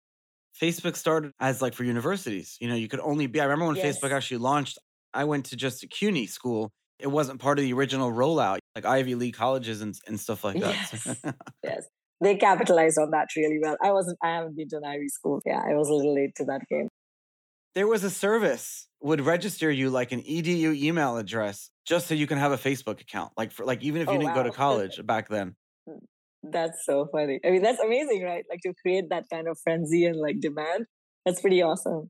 Facebook 0.61 0.95
started 0.95 1.31
as 1.39 1.61
like 1.61 1.73
for 1.73 1.83
universities. 1.83 2.57
You 2.61 2.69
know, 2.69 2.75
you 2.75 2.87
could 2.87 3.01
only 3.01 3.27
be. 3.27 3.39
I 3.39 3.43
remember 3.43 3.67
when 3.67 3.75
yes. 3.75 3.97
Facebook 3.97 4.11
actually 4.11 4.37
launched. 4.37 4.77
I 5.15 5.23
went 5.23 5.45
to 5.47 5.55
just 5.55 5.83
a 5.83 5.87
CUNY 5.87 6.27
school. 6.27 6.71
It 6.99 7.07
wasn't 7.07 7.39
part 7.39 7.57
of 7.57 7.63
the 7.63 7.73
original 7.73 8.11
rollout, 8.11 8.59
like 8.75 8.85
Ivy 8.85 9.15
League 9.15 9.35
colleges 9.35 9.81
and, 9.81 9.95
and 10.07 10.19
stuff 10.19 10.43
like 10.43 10.59
that. 10.59 10.75
Yes. 10.91 11.21
yes. 11.63 11.87
They 12.21 12.35
capitalized 12.35 12.97
on 12.97 13.11
that 13.11 13.27
really 13.35 13.59
well. 13.61 13.77
I 13.83 13.91
wasn't, 13.91 14.17
I 14.23 14.35
haven't 14.35 14.55
been 14.55 14.69
to 14.69 14.77
an 14.77 14.85
Ivy 14.85 15.09
school. 15.09 15.41
Yeah, 15.45 15.61
I 15.65 15.75
was 15.75 15.89
a 15.89 15.93
little 15.93 16.15
late 16.15 16.35
to 16.35 16.45
that 16.45 16.61
game. 16.69 16.87
There 17.73 17.87
was 17.87 18.03
a 18.03 18.09
service 18.09 18.87
would 19.01 19.21
register 19.21 19.69
you 19.69 19.89
like 19.89 20.11
an 20.11 20.21
edu 20.21 20.75
email 20.75 21.17
address 21.17 21.69
just 21.85 22.07
so 22.07 22.15
you 22.15 22.25
can 22.25 22.37
have 22.37 22.51
a 22.53 22.57
Facebook 22.57 23.01
account. 23.01 23.33
Like 23.37 23.51
for 23.51 23.65
like 23.65 23.83
even 23.83 24.01
if 24.01 24.07
you 24.07 24.13
oh, 24.13 24.17
didn't 24.17 24.35
wow. 24.35 24.43
go 24.43 24.43
to 24.43 24.51
college 24.51 25.05
back 25.05 25.27
then. 25.27 25.55
Mm, 25.87 25.99
that's 26.41 26.85
so 26.85 27.07
funny. 27.11 27.39
I 27.45 27.51
mean, 27.51 27.61
that's 27.61 27.79
amazing, 27.79 28.23
right? 28.23 28.45
Like 28.49 28.61
to 28.61 28.73
create 28.81 29.09
that 29.09 29.25
kind 29.31 29.47
of 29.47 29.59
frenzy 29.61 30.05
and 30.05 30.15
like 30.15 30.39
demand. 30.39 30.85
That's 31.25 31.41
pretty 31.41 31.61
awesome. 31.61 32.09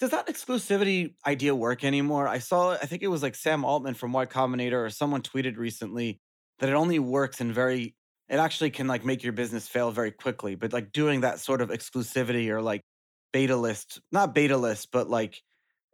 Does 0.00 0.10
that 0.10 0.28
exclusivity 0.28 1.14
idea 1.26 1.54
work 1.54 1.84
anymore? 1.84 2.28
I 2.28 2.38
saw, 2.38 2.72
I 2.72 2.86
think 2.86 3.02
it 3.02 3.08
was 3.08 3.22
like 3.22 3.34
Sam 3.34 3.64
Altman 3.64 3.94
from 3.94 4.12
Y 4.12 4.26
Combinator 4.26 4.84
or 4.86 4.90
someone 4.90 5.22
tweeted 5.22 5.56
recently 5.56 6.20
that 6.60 6.68
it 6.68 6.74
only 6.74 6.98
works 6.98 7.40
in 7.40 7.52
very, 7.52 7.96
it 8.28 8.36
actually 8.36 8.70
can 8.70 8.86
like 8.86 9.04
make 9.04 9.24
your 9.24 9.32
business 9.32 9.66
fail 9.68 9.90
very 9.90 10.12
quickly. 10.12 10.54
But 10.54 10.72
like 10.72 10.92
doing 10.92 11.22
that 11.22 11.40
sort 11.40 11.60
of 11.60 11.70
exclusivity 11.70 12.48
or 12.48 12.62
like 12.62 12.82
beta 13.32 13.56
list, 13.56 14.00
not 14.12 14.34
beta 14.34 14.56
list, 14.56 14.90
but 14.92 15.08
like 15.08 15.42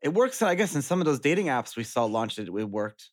It 0.03 0.13
works, 0.13 0.43
I 0.43 0.55
guess, 0.55 0.75
in 0.75 0.83
some 0.83 1.01
of 1.01 1.07
those 1.07 1.21
dating 1.21 1.47
apps 1.47 1.77
we 1.77 1.85
saw 1.85 2.05
launched. 2.05 2.39
It, 2.39 2.49
it 2.49 2.71
worked. 2.71 3.11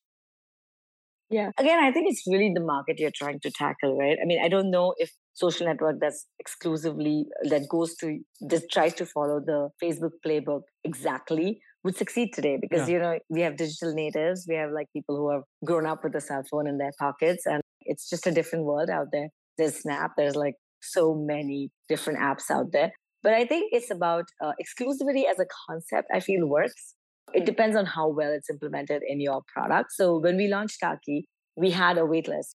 Yeah. 1.30 1.52
Again, 1.58 1.82
I 1.82 1.92
think 1.92 2.08
it's 2.10 2.24
really 2.28 2.52
the 2.54 2.60
market 2.60 3.00
you're 3.00 3.12
trying 3.16 3.40
to 3.42 3.52
tackle, 3.52 3.98
right? 3.98 4.18
I 4.22 4.26
mean, 4.26 4.42
I 4.44 4.50
don't 4.50 4.70
know 4.70 4.94
if 4.98 5.12
social 5.34 5.68
network 5.68 5.98
that's 6.00 6.26
exclusively 6.40 7.26
that 7.44 7.68
goes 7.70 7.96
to 7.96 8.20
just 8.50 8.66
tries 8.72 8.94
to 8.96 9.06
follow 9.06 9.40
the 9.40 9.70
Facebook 9.82 10.12
playbook 10.26 10.62
exactly 10.84 11.60
would 11.84 11.96
succeed 11.98 12.32
today 12.34 12.58
because 12.62 12.88
yeah. 12.88 12.94
you 12.94 13.02
know 13.02 13.20
we 13.30 13.42
have 13.42 13.58
digital 13.58 13.94
natives, 13.94 14.46
we 14.48 14.56
have 14.56 14.72
like 14.72 14.88
people 14.94 15.16
who 15.18 15.32
have 15.32 15.44
grown 15.66 15.86
up 15.86 16.04
with 16.04 16.16
a 16.16 16.22
cell 16.22 16.44
phone 16.50 16.68
in 16.68 16.78
their 16.78 16.92
pockets, 17.00 17.46
and 17.46 17.62
it's 17.82 18.10
just 18.10 18.28
a 18.28 18.32
different 18.32 18.66
world 18.66 18.90
out 18.90 19.08
there. 19.12 19.30
There's 19.58 19.82
Snap, 19.82 20.12
there's 20.18 20.36
like 20.36 20.56
so 20.82 21.16
many 21.16 21.70
different 21.90 22.20
apps 22.20 22.52
out 22.52 22.68
there. 22.72 22.92
But 23.24 23.34
I 23.34 23.46
think 23.46 23.72
it's 23.72 23.92
about 23.92 24.26
uh, 24.44 24.54
exclusivity 24.62 25.24
as 25.30 25.40
a 25.40 25.46
concept. 25.68 26.08
I 26.14 26.20
feel 26.20 26.48
works 26.48 26.96
it 27.34 27.46
depends 27.46 27.76
on 27.76 27.86
how 27.86 28.10
well 28.10 28.32
it's 28.32 28.50
implemented 28.50 29.02
in 29.08 29.22
your 29.22 29.42
product. 29.54 29.92
So 29.94 30.18
when 30.18 30.38
we 30.38 30.48
launched 30.48 30.80
Taki, 30.82 31.28
we 31.56 31.72
had 31.72 31.98
a 31.98 32.02
waitlist. 32.02 32.56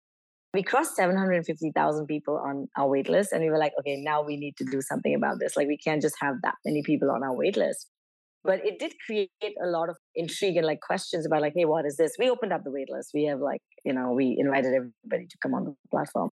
We 0.54 0.62
crossed 0.62 0.94
750,000 0.96 2.06
people 2.06 2.38
on 2.38 2.68
our 2.78 2.88
waitlist, 2.88 3.32
and 3.32 3.42
we 3.42 3.50
were 3.50 3.58
like, 3.58 3.73
okay, 3.80 3.96
now 3.96 4.23
we 4.23 4.37
need 4.37 4.56
to 4.58 4.64
do 4.64 4.80
something 4.80 5.14
about 5.14 5.40
this. 5.40 5.56
Like, 5.56 5.66
we 5.66 5.76
can't 5.76 6.00
just 6.00 6.14
have 6.20 6.37
that 6.44 6.54
many 6.64 6.82
people 6.84 7.11
on 7.11 7.23
our 7.25 7.34
waitlist. 7.34 7.87
But 8.44 8.64
it 8.64 8.78
did 8.78 8.92
create 9.04 9.30
a 9.62 9.66
lot 9.66 9.88
of 9.88 9.96
intrigue 10.14 10.56
and 10.56 10.66
like 10.66 10.80
questions 10.80 11.26
about 11.26 11.40
like, 11.40 11.54
hey, 11.56 11.64
what 11.64 11.87
is 11.87 11.96
this? 11.96 12.12
We 12.18 12.30
opened 12.30 12.52
up 12.52 12.62
the 12.62 12.70
waitlist. 12.70 13.08
We 13.14 13.25
have 13.25 13.40
like, 13.40 13.62
you 13.84 13.92
know, 13.92 14.12
we 14.12 14.37
invited 14.38 14.75
everybody 14.75 15.26
to 15.26 15.37
come 15.42 15.54
on 15.54 15.64
the 15.64 15.75
platform. 15.90 16.28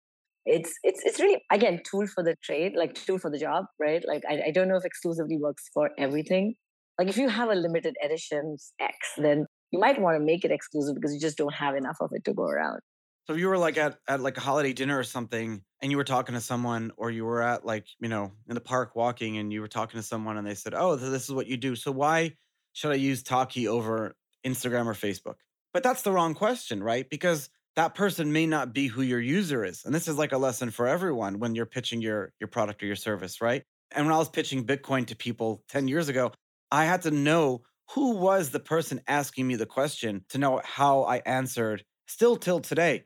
It's 0.45 0.73
it's 0.83 1.01
it's 1.03 1.19
really 1.19 1.43
again 1.51 1.81
tool 1.83 2.07
for 2.07 2.23
the 2.23 2.35
trade, 2.41 2.73
like 2.77 2.95
tool 2.95 3.19
for 3.19 3.29
the 3.29 3.37
job, 3.37 3.65
right? 3.77 4.01
Like 4.07 4.23
I, 4.29 4.43
I 4.47 4.51
don't 4.51 4.69
know 4.69 4.77
if 4.77 4.85
exclusively 4.85 5.37
works 5.37 5.65
for 5.73 5.89
everything, 5.97 6.55
like 6.97 7.09
if 7.09 7.17
you 7.17 7.29
have 7.29 7.49
a 7.49 7.55
limited 7.55 7.95
edition 8.03 8.57
X, 8.79 8.95
then 9.17 9.45
you 9.71 9.79
might 9.79 10.01
want 10.01 10.17
to 10.17 10.23
make 10.23 10.43
it 10.43 10.51
exclusive 10.51 10.95
because 10.95 11.13
you 11.13 11.19
just 11.19 11.37
don't 11.37 11.53
have 11.53 11.75
enough 11.75 11.97
of 12.01 12.09
it 12.13 12.23
to 12.25 12.33
go 12.33 12.45
around. 12.45 12.79
So 13.27 13.33
if 13.33 13.39
you 13.39 13.49
were 13.49 13.57
like 13.57 13.77
at, 13.77 13.99
at 14.07 14.21
like 14.21 14.37
a 14.37 14.41
holiday 14.41 14.71
dinner 14.71 14.97
or 14.97 15.03
something 15.03 15.61
and 15.81 15.91
you 15.91 15.97
were 15.97 16.05
talking 16.05 16.33
to 16.35 16.41
someone 16.41 16.91
or 16.95 17.11
you 17.11 17.25
were 17.25 17.41
at 17.41 17.65
like, 17.65 17.85
you 17.99 18.07
know, 18.07 18.31
in 18.47 18.55
the 18.55 18.61
park 18.61 18.95
walking 18.95 19.37
and 19.37 19.51
you 19.51 19.59
were 19.59 19.67
talking 19.67 19.99
to 19.99 20.05
someone 20.05 20.37
and 20.37 20.47
they 20.47 20.55
said, 20.55 20.73
Oh, 20.73 20.95
this 20.95 21.23
is 21.23 21.31
what 21.33 21.47
you 21.47 21.57
do. 21.57 21.75
So 21.75 21.91
why 21.91 22.35
should 22.71 22.93
I 22.93 22.95
use 22.95 23.23
Taki 23.23 23.67
over 23.67 24.15
Instagram 24.45 24.85
or 24.85 24.93
Facebook? 24.93 25.35
But 25.73 25.83
that's 25.83 26.03
the 26.03 26.11
wrong 26.13 26.35
question, 26.35 26.81
right? 26.81 27.07
Because 27.09 27.49
that 27.75 27.95
person 27.95 28.31
may 28.31 28.47
not 28.47 28.73
be 28.73 28.87
who 28.87 29.01
your 29.01 29.19
user 29.19 29.65
is. 29.65 29.83
And 29.83 29.93
this 29.93 30.07
is 30.07 30.17
like 30.17 30.31
a 30.31 30.37
lesson 30.37 30.71
for 30.71 30.87
everyone 30.87 31.39
when 31.39 31.53
you're 31.53 31.65
pitching 31.65 32.01
your 32.01 32.31
your 32.39 32.47
product 32.47 32.81
or 32.81 32.85
your 32.85 32.95
service, 32.95 33.41
right? 33.41 33.63
And 33.91 34.05
when 34.05 34.15
I 34.15 34.19
was 34.19 34.29
pitching 34.29 34.65
Bitcoin 34.65 35.05
to 35.07 35.15
people 35.17 35.63
10 35.69 35.89
years 35.89 36.07
ago, 36.07 36.31
I 36.71 36.85
had 36.85 37.01
to 37.03 37.11
know 37.11 37.63
who 37.91 38.15
was 38.15 38.51
the 38.51 38.59
person 38.59 39.01
asking 39.07 39.47
me 39.47 39.55
the 39.55 39.65
question 39.65 40.23
to 40.29 40.37
know 40.37 40.61
how 40.63 41.03
I 41.03 41.17
answered 41.17 41.83
still 42.07 42.37
till 42.37 42.61
today. 42.61 43.03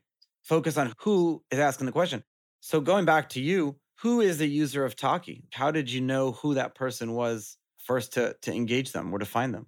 Focus 0.52 0.76
on 0.76 0.92
who 1.00 1.42
is 1.50 1.60
asking 1.60 1.86
the 1.86 1.94
question. 1.94 2.26
So 2.60 2.82
going 2.82 3.06
back 3.06 3.30
to 3.30 3.42
you, 3.42 3.78
who 4.02 4.20
is 4.20 4.38
the 4.38 4.48
user 4.48 4.84
of 4.84 4.98
Taki? 4.98 5.46
How 5.54 5.72
did 5.72 5.90
you 5.90 6.02
know 6.02 6.34
who 6.34 6.56
that 6.56 6.76
person 6.76 7.14
was 7.14 7.56
first 7.78 8.12
to, 8.16 8.36
to 8.42 8.54
engage 8.54 8.92
them 8.92 9.14
or 9.14 9.20
to 9.20 9.26
find 9.26 9.54
them? 9.54 9.68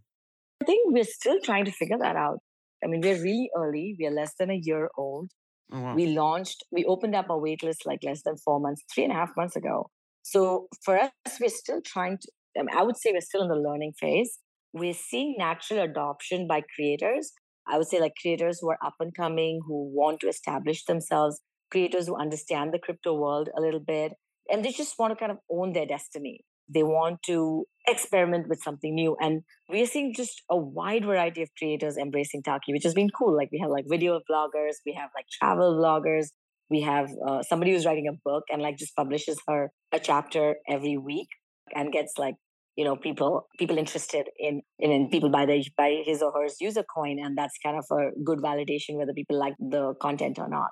I 0.62 0.66
think 0.66 0.94
we're 0.94 1.06
still 1.06 1.40
trying 1.42 1.64
to 1.64 1.72
figure 1.72 1.98
that 2.00 2.18
out. 2.18 2.40
I 2.84 2.88
mean, 2.88 3.00
we're 3.00 3.24
really 3.24 3.50
early. 3.56 3.96
We're 3.98 4.12
less 4.12 4.34
than 4.38 4.52
a 4.52 4.60
year 4.62 4.90
old. 4.98 5.32
Oh, 5.72 5.80
wow. 5.80 5.96
We 5.96 6.08
launched, 6.08 6.66
we 6.70 6.84
opened 6.84 7.16
up 7.16 7.30
our 7.30 7.40
waitlist 7.40 7.86
like 7.86 8.00
less 8.04 8.24
than 8.24 8.36
four 8.36 8.60
months, 8.60 8.84
three 8.94 9.06
and 9.06 9.14
a 9.14 9.16
half 9.16 9.30
months 9.38 9.56
ago. 9.56 9.90
So 10.24 10.68
for 10.84 11.00
us, 11.00 11.12
we're 11.40 11.48
still 11.48 11.80
trying 11.82 12.18
to 12.18 12.28
I, 12.58 12.64
mean, 12.64 12.78
I 12.78 12.84
would 12.84 12.98
say 12.98 13.14
we're 13.14 13.22
still 13.22 13.44
in 13.44 13.48
the 13.48 13.56
learning 13.56 13.94
phase. 13.98 14.38
We're 14.74 14.94
seeing 14.94 15.36
natural 15.38 15.80
adoption 15.80 16.46
by 16.46 16.64
creators. 16.76 17.32
I 17.68 17.78
would 17.78 17.88
say 17.88 18.00
like 18.00 18.14
creators 18.22 18.60
who 18.60 18.70
are 18.70 18.78
up 18.86 18.96
and 19.00 19.14
coming, 19.16 19.62
who 19.66 19.92
want 19.94 20.20
to 20.22 20.28
establish 20.28 20.86
themselves, 20.86 21.42
creators 21.72 22.08
who 22.08 22.16
understand 22.20 22.74
the 22.74 22.80
crypto 22.80 23.14
world 23.14 23.50
a 23.58 23.62
little 23.62 23.80
bit, 23.80 24.14
and 24.50 24.64
they 24.64 24.72
just 24.72 25.00
want 25.00 25.12
to 25.12 25.16
kind 25.16 25.32
of 25.32 25.40
own 25.50 25.74
their 25.74 25.86
destiny. 25.86 26.42
They 26.74 26.84
want 26.84 27.20
to 27.28 27.66
experiment 27.88 28.48
with 28.48 28.62
something 28.62 28.96
new. 28.96 29.16
And 29.20 29.42
we're 29.70 29.86
seeing 29.86 30.14
just 30.14 30.42
a 30.50 30.58
wide 30.58 31.06
variety 31.06 31.42
of 31.42 31.50
creators 31.58 31.98
embracing 31.98 32.44
Taki, 32.44 32.74
which 32.74 32.84
has 32.84 32.94
been 32.94 33.10
cool. 33.10 33.36
Like 33.36 33.50
we 33.52 33.60
have 33.60 33.70
like 33.70 33.86
video 33.88 34.20
vloggers, 34.30 34.76
we 34.86 34.94
have 34.94 35.10
like 35.16 35.26
travel 35.32 35.78
vloggers, 35.78 36.28
we 36.70 36.82
have 36.82 37.10
uh, 37.28 37.44
somebody 37.44 37.72
who's 37.72 37.86
writing 37.86 38.08
a 38.08 38.18
book 38.24 38.44
and 38.50 38.62
like 38.62 38.78
just 38.78 38.96
publishes 38.96 39.40
her 39.48 39.72
a 39.92 40.00
chapter 40.00 40.56
every 40.68 40.98
week 40.98 41.28
and 41.76 41.92
gets 41.92 42.14
like 42.18 42.36
you 42.76 42.84
know 42.86 42.96
people 42.96 43.48
people 43.58 43.78
interested 43.78 44.28
in 44.38 44.62
in, 44.80 45.10
people 45.10 45.30
buy 45.30 45.46
the 45.46 45.64
buy 45.78 46.02
his 46.06 46.22
or 46.22 46.32
her 46.32 46.48
user 46.60 46.84
coin 46.84 47.20
and 47.20 47.38
that's 47.38 47.58
kind 47.64 47.78
of 47.78 47.86
a 47.92 48.10
good 48.24 48.40
validation 48.40 48.98
whether 48.98 49.14
people 49.14 49.40
like 49.40 49.56
the 49.60 49.94
content 50.02 50.40
or 50.40 50.50
not. 50.50 50.70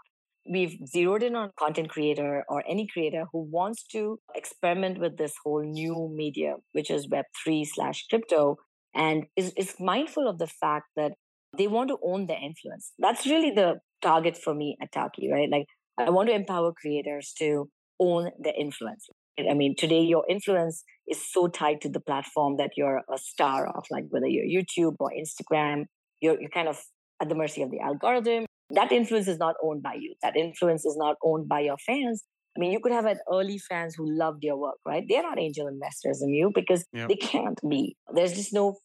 We've 0.51 0.75
zeroed 0.87 1.21
in 1.21 1.35
on 1.35 1.51
content 1.57 1.89
creator 1.89 2.43
or 2.49 2.63
any 2.67 2.87
creator 2.91 3.25
who 3.31 3.47
wants 3.51 3.83
to 3.91 4.19
experiment 4.33 4.99
with 4.99 5.17
this 5.17 5.33
whole 5.43 5.63
new 5.63 6.11
media 6.13 6.55
which 6.71 6.89
is 6.89 7.07
web3 7.07 7.67
slash 7.67 8.05
crypto 8.09 8.57
and 8.95 9.25
is, 9.37 9.53
is 9.55 9.75
mindful 9.79 10.27
of 10.27 10.39
the 10.39 10.47
fact 10.47 10.87
that 10.95 11.13
they 11.57 11.67
want 11.67 11.89
to 11.89 11.97
own 12.03 12.25
their 12.25 12.39
influence. 12.41 12.93
That's 12.97 13.27
really 13.27 13.51
the 13.51 13.75
target 14.01 14.35
for 14.35 14.55
me 14.55 14.77
at 14.81 14.91
taki 14.91 15.31
right? 15.31 15.49
Like 15.49 15.67
i 15.97 16.09
want 16.09 16.29
to 16.29 16.35
empower 16.35 16.71
creators 16.73 17.33
to 17.37 17.69
own 17.99 18.31
their 18.39 18.53
influence 18.57 19.07
I 19.39 19.53
mean, 19.53 19.75
today 19.77 20.01
your 20.01 20.23
influence 20.29 20.83
is 21.07 21.19
so 21.31 21.47
tied 21.47 21.81
to 21.81 21.89
the 21.89 21.99
platform 21.99 22.57
that 22.57 22.71
you're 22.77 23.01
a 23.11 23.17
star 23.17 23.67
of, 23.67 23.85
like 23.89 24.05
whether 24.09 24.27
you're 24.27 24.45
YouTube 24.45 24.95
or 24.99 25.11
Instagram, 25.11 25.85
you're, 26.21 26.39
you're 26.39 26.49
kind 26.49 26.67
of 26.67 26.79
at 27.21 27.29
the 27.29 27.35
mercy 27.35 27.61
of 27.61 27.71
the 27.71 27.79
algorithm. 27.79 28.45
That 28.71 28.91
influence 28.91 29.27
is 29.27 29.37
not 29.37 29.55
owned 29.63 29.83
by 29.83 29.95
you. 29.95 30.15
That 30.21 30.35
influence 30.37 30.85
is 30.85 30.95
not 30.97 31.17
owned 31.23 31.47
by 31.49 31.61
your 31.61 31.77
fans. 31.77 32.23
I 32.55 32.59
mean, 32.59 32.71
you 32.71 32.79
could 32.81 32.91
have 32.91 33.05
had 33.05 33.19
early 33.31 33.57
fans 33.57 33.95
who 33.95 34.05
loved 34.07 34.43
your 34.43 34.57
work, 34.57 34.75
right? 34.85 35.03
They're 35.07 35.23
not 35.23 35.39
angel 35.39 35.67
investors 35.67 36.21
in 36.21 36.29
you 36.33 36.51
because 36.53 36.85
yep. 36.93 37.07
they 37.07 37.15
can't 37.15 37.59
be. 37.69 37.95
There's 38.13 38.33
just 38.33 38.53
no 38.53 38.77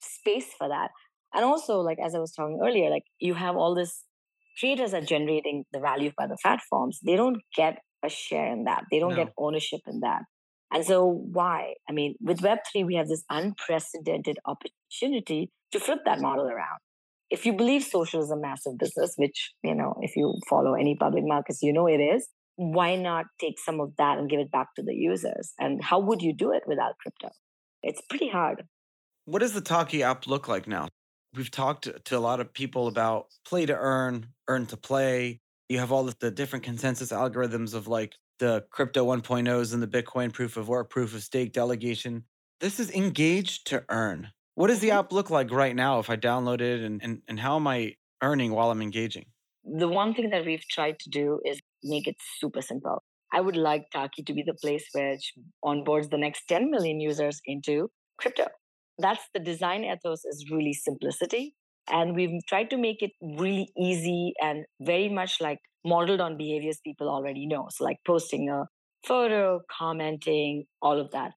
space 0.00 0.48
for 0.58 0.68
that. 0.68 0.90
And 1.34 1.44
also, 1.44 1.78
like 1.78 1.98
as 2.04 2.14
I 2.14 2.18
was 2.18 2.32
talking 2.32 2.60
earlier, 2.62 2.90
like 2.90 3.04
you 3.20 3.34
have 3.34 3.56
all 3.56 3.74
this 3.74 4.04
creators 4.58 4.92
are 4.92 5.00
generating 5.00 5.64
the 5.72 5.80
value 5.80 6.10
by 6.16 6.26
the 6.26 6.36
platforms. 6.42 6.98
They 7.04 7.16
don't 7.16 7.38
get 7.56 7.78
a 8.04 8.08
share 8.08 8.52
in 8.52 8.64
that. 8.64 8.84
They 8.90 8.98
don't 8.98 9.10
no. 9.10 9.24
get 9.24 9.32
ownership 9.38 9.80
in 9.86 10.00
that. 10.00 10.22
And 10.72 10.84
so, 10.84 11.06
why? 11.06 11.74
I 11.88 11.92
mean, 11.92 12.14
with 12.20 12.40
Web3, 12.40 12.86
we 12.86 12.94
have 12.94 13.08
this 13.08 13.24
unprecedented 13.28 14.38
opportunity 14.46 15.50
to 15.72 15.80
flip 15.80 16.00
that 16.06 16.20
model 16.20 16.46
around. 16.46 16.78
If 17.30 17.44
you 17.46 17.52
believe 17.52 17.82
social 17.82 18.22
is 18.22 18.30
a 18.30 18.36
massive 18.36 18.78
business, 18.78 19.14
which, 19.16 19.52
you 19.62 19.74
know, 19.74 19.94
if 20.00 20.16
you 20.16 20.34
follow 20.48 20.74
any 20.74 20.96
public 20.96 21.24
markets, 21.26 21.62
you 21.62 21.72
know 21.72 21.86
it 21.86 21.98
is, 21.98 22.28
why 22.56 22.96
not 22.96 23.26
take 23.40 23.58
some 23.58 23.80
of 23.80 23.92
that 23.98 24.18
and 24.18 24.28
give 24.28 24.40
it 24.40 24.50
back 24.50 24.68
to 24.76 24.82
the 24.82 24.94
users? 24.94 25.52
And 25.58 25.82
how 25.82 26.00
would 26.00 26.22
you 26.22 26.34
do 26.34 26.52
it 26.52 26.62
without 26.66 26.96
crypto? 26.98 27.30
It's 27.82 28.00
pretty 28.08 28.28
hard. 28.28 28.64
What 29.24 29.40
does 29.40 29.52
the 29.52 29.60
Taki 29.60 30.02
app 30.02 30.26
look 30.26 30.48
like 30.48 30.66
now? 30.66 30.88
We've 31.34 31.50
talked 31.50 31.88
to 32.04 32.18
a 32.18 32.20
lot 32.20 32.40
of 32.40 32.52
people 32.52 32.88
about 32.88 33.26
play 33.44 33.66
to 33.66 33.74
earn, 33.74 34.28
earn 34.48 34.66
to 34.66 34.76
play, 34.76 35.40
you 35.72 35.78
have 35.78 35.90
all 35.90 36.04
the, 36.04 36.14
the 36.20 36.30
different 36.30 36.64
consensus 36.64 37.10
algorithms 37.12 37.72
of 37.72 37.88
like 37.88 38.14
the 38.38 38.64
crypto 38.70 39.06
1.0s 39.06 39.72
and 39.72 39.82
the 39.82 39.86
Bitcoin 39.86 40.32
proof 40.32 40.56
of 40.56 40.68
work, 40.68 40.90
proof 40.90 41.14
of 41.14 41.22
stake 41.22 41.52
delegation. 41.52 42.24
This 42.60 42.78
is 42.78 42.90
engaged 42.90 43.66
to 43.68 43.82
earn. 43.88 44.28
What 44.54 44.66
does 44.66 44.80
the 44.80 44.90
mm-hmm. 44.90 44.98
app 44.98 45.12
look 45.12 45.30
like 45.30 45.50
right 45.50 45.74
now 45.74 45.98
if 45.98 46.10
I 46.10 46.16
download 46.16 46.60
it 46.60 46.82
and, 46.82 47.02
and, 47.02 47.22
and 47.26 47.40
how 47.40 47.56
am 47.56 47.66
I 47.66 47.94
earning 48.22 48.52
while 48.52 48.70
I'm 48.70 48.82
engaging? 48.82 49.24
The 49.64 49.88
one 49.88 50.12
thing 50.14 50.28
that 50.30 50.44
we've 50.44 50.66
tried 50.68 50.98
to 51.00 51.08
do 51.08 51.40
is 51.44 51.58
make 51.82 52.06
it 52.06 52.16
super 52.38 52.60
simple. 52.60 53.02
I 53.32 53.40
would 53.40 53.56
like 53.56 53.86
Taki 53.90 54.22
to 54.24 54.34
be 54.34 54.42
the 54.42 54.54
place 54.54 54.84
where 54.92 55.12
it 55.12 55.24
onboards 55.64 56.10
the 56.10 56.18
next 56.18 56.42
10 56.48 56.70
million 56.70 57.00
users 57.00 57.40
into 57.46 57.90
crypto. 58.18 58.48
That's 58.98 59.22
the 59.32 59.40
design 59.40 59.84
ethos 59.84 60.26
is 60.26 60.50
really 60.50 60.74
simplicity. 60.74 61.54
And 61.90 62.14
we've 62.14 62.40
tried 62.48 62.70
to 62.70 62.76
make 62.76 63.02
it 63.02 63.10
really 63.20 63.68
easy 63.76 64.32
and 64.40 64.64
very 64.80 65.08
much 65.08 65.40
like 65.40 65.58
modeled 65.84 66.20
on 66.20 66.36
behaviors 66.36 66.80
people 66.84 67.08
already 67.08 67.46
know. 67.46 67.66
So, 67.70 67.84
like 67.84 67.98
posting 68.06 68.48
a 68.48 68.66
photo, 69.06 69.60
commenting, 69.70 70.64
all 70.80 71.00
of 71.00 71.10
that. 71.10 71.32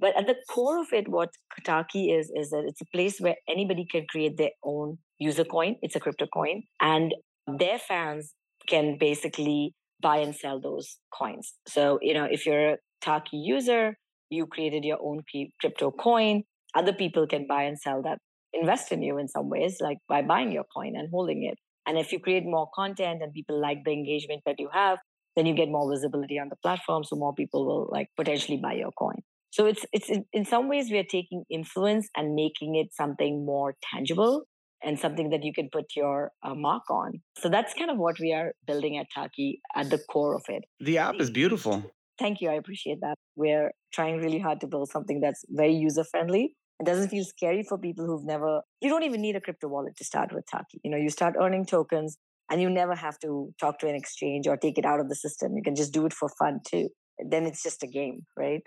But 0.00 0.16
at 0.16 0.26
the 0.26 0.36
core 0.48 0.80
of 0.80 0.92
it, 0.92 1.08
what 1.08 1.30
Taki 1.64 2.12
is, 2.12 2.30
is 2.34 2.50
that 2.50 2.64
it's 2.66 2.80
a 2.80 2.86
place 2.94 3.20
where 3.20 3.34
anybody 3.48 3.84
can 3.90 4.06
create 4.08 4.36
their 4.36 4.52
own 4.62 4.98
user 5.18 5.44
coin. 5.44 5.76
It's 5.82 5.96
a 5.96 6.00
crypto 6.00 6.26
coin. 6.32 6.62
And 6.80 7.12
their 7.46 7.78
fans 7.78 8.34
can 8.68 8.96
basically 8.98 9.74
buy 10.00 10.18
and 10.18 10.36
sell 10.36 10.60
those 10.60 10.98
coins. 11.12 11.54
So, 11.66 11.98
you 12.00 12.14
know, 12.14 12.28
if 12.30 12.46
you're 12.46 12.74
a 12.74 12.76
Taki 13.00 13.38
user, 13.38 13.96
you 14.30 14.46
created 14.46 14.84
your 14.84 14.98
own 15.00 15.22
crypto 15.60 15.90
coin, 15.90 16.44
other 16.74 16.92
people 16.92 17.26
can 17.26 17.46
buy 17.48 17.64
and 17.64 17.78
sell 17.78 18.02
that 18.02 18.18
invest 18.60 18.92
in 18.92 19.02
you 19.02 19.18
in 19.18 19.28
some 19.28 19.48
ways, 19.48 19.78
like 19.80 19.98
by 20.08 20.22
buying 20.22 20.52
your 20.52 20.64
coin 20.74 20.94
and 20.96 21.08
holding 21.10 21.44
it. 21.44 21.58
And 21.86 21.98
if 21.98 22.12
you 22.12 22.20
create 22.20 22.44
more 22.44 22.68
content 22.74 23.22
and 23.22 23.32
people 23.32 23.60
like 23.60 23.78
the 23.84 23.92
engagement 23.92 24.42
that 24.46 24.56
you 24.58 24.68
have, 24.72 24.98
then 25.36 25.46
you 25.46 25.54
get 25.54 25.68
more 25.68 25.90
visibility 25.90 26.38
on 26.38 26.48
the 26.48 26.56
platform. 26.56 27.04
So 27.04 27.16
more 27.16 27.34
people 27.34 27.66
will 27.66 27.88
like 27.90 28.08
potentially 28.16 28.58
buy 28.58 28.74
your 28.74 28.90
coin. 28.92 29.20
So 29.50 29.66
it's 29.66 29.86
it's 29.92 30.10
in, 30.32 30.44
some 30.44 30.68
ways 30.68 30.90
we 30.90 30.98
are 30.98 31.10
taking 31.10 31.44
influence 31.50 32.08
and 32.16 32.34
making 32.34 32.74
it 32.76 32.88
something 32.92 33.46
more 33.46 33.74
tangible 33.92 34.44
and 34.82 34.98
something 34.98 35.30
that 35.30 35.42
you 35.42 35.52
can 35.52 35.68
put 35.72 35.86
your 35.96 36.30
uh, 36.42 36.54
mark 36.54 36.82
on. 36.90 37.22
So 37.38 37.48
that's 37.48 37.74
kind 37.74 37.90
of 37.90 37.98
what 37.98 38.20
we 38.20 38.32
are 38.32 38.52
building 38.66 38.98
at 38.98 39.06
Taki 39.14 39.60
at 39.74 39.90
the 39.90 39.98
core 39.98 40.34
of 40.36 40.44
it. 40.48 40.64
The 40.80 40.98
app 40.98 41.16
is 41.18 41.30
beautiful. 41.30 41.90
Thank 42.18 42.40
you. 42.40 42.50
I 42.50 42.54
appreciate 42.54 42.98
that. 43.00 43.14
We're 43.36 43.72
trying 43.92 44.18
really 44.18 44.38
hard 44.38 44.60
to 44.60 44.66
build 44.66 44.90
something 44.90 45.20
that's 45.20 45.44
very 45.48 45.74
user 45.74 46.04
friendly. 46.04 46.54
It 46.80 46.86
doesn't 46.86 47.08
feel 47.08 47.24
scary 47.24 47.64
for 47.64 47.76
people 47.76 48.06
who've 48.06 48.24
never, 48.24 48.62
you 48.80 48.88
don't 48.88 49.02
even 49.02 49.20
need 49.20 49.36
a 49.36 49.40
crypto 49.40 49.68
wallet 49.68 49.96
to 49.96 50.04
start 50.04 50.32
with 50.32 50.44
Taki. 50.50 50.80
You 50.84 50.90
know, 50.90 50.96
you 50.96 51.10
start 51.10 51.34
earning 51.40 51.66
tokens 51.66 52.18
and 52.50 52.62
you 52.62 52.70
never 52.70 52.94
have 52.94 53.18
to 53.20 53.52
talk 53.60 53.78
to 53.80 53.88
an 53.88 53.94
exchange 53.94 54.46
or 54.46 54.56
take 54.56 54.78
it 54.78 54.84
out 54.84 55.00
of 55.00 55.08
the 55.08 55.16
system. 55.16 55.56
You 55.56 55.62
can 55.62 55.74
just 55.74 55.92
do 55.92 56.06
it 56.06 56.12
for 56.12 56.28
fun 56.38 56.60
too. 56.66 56.88
Then 57.18 57.46
it's 57.46 57.62
just 57.62 57.82
a 57.82 57.86
game, 57.86 58.26
right? 58.36 58.62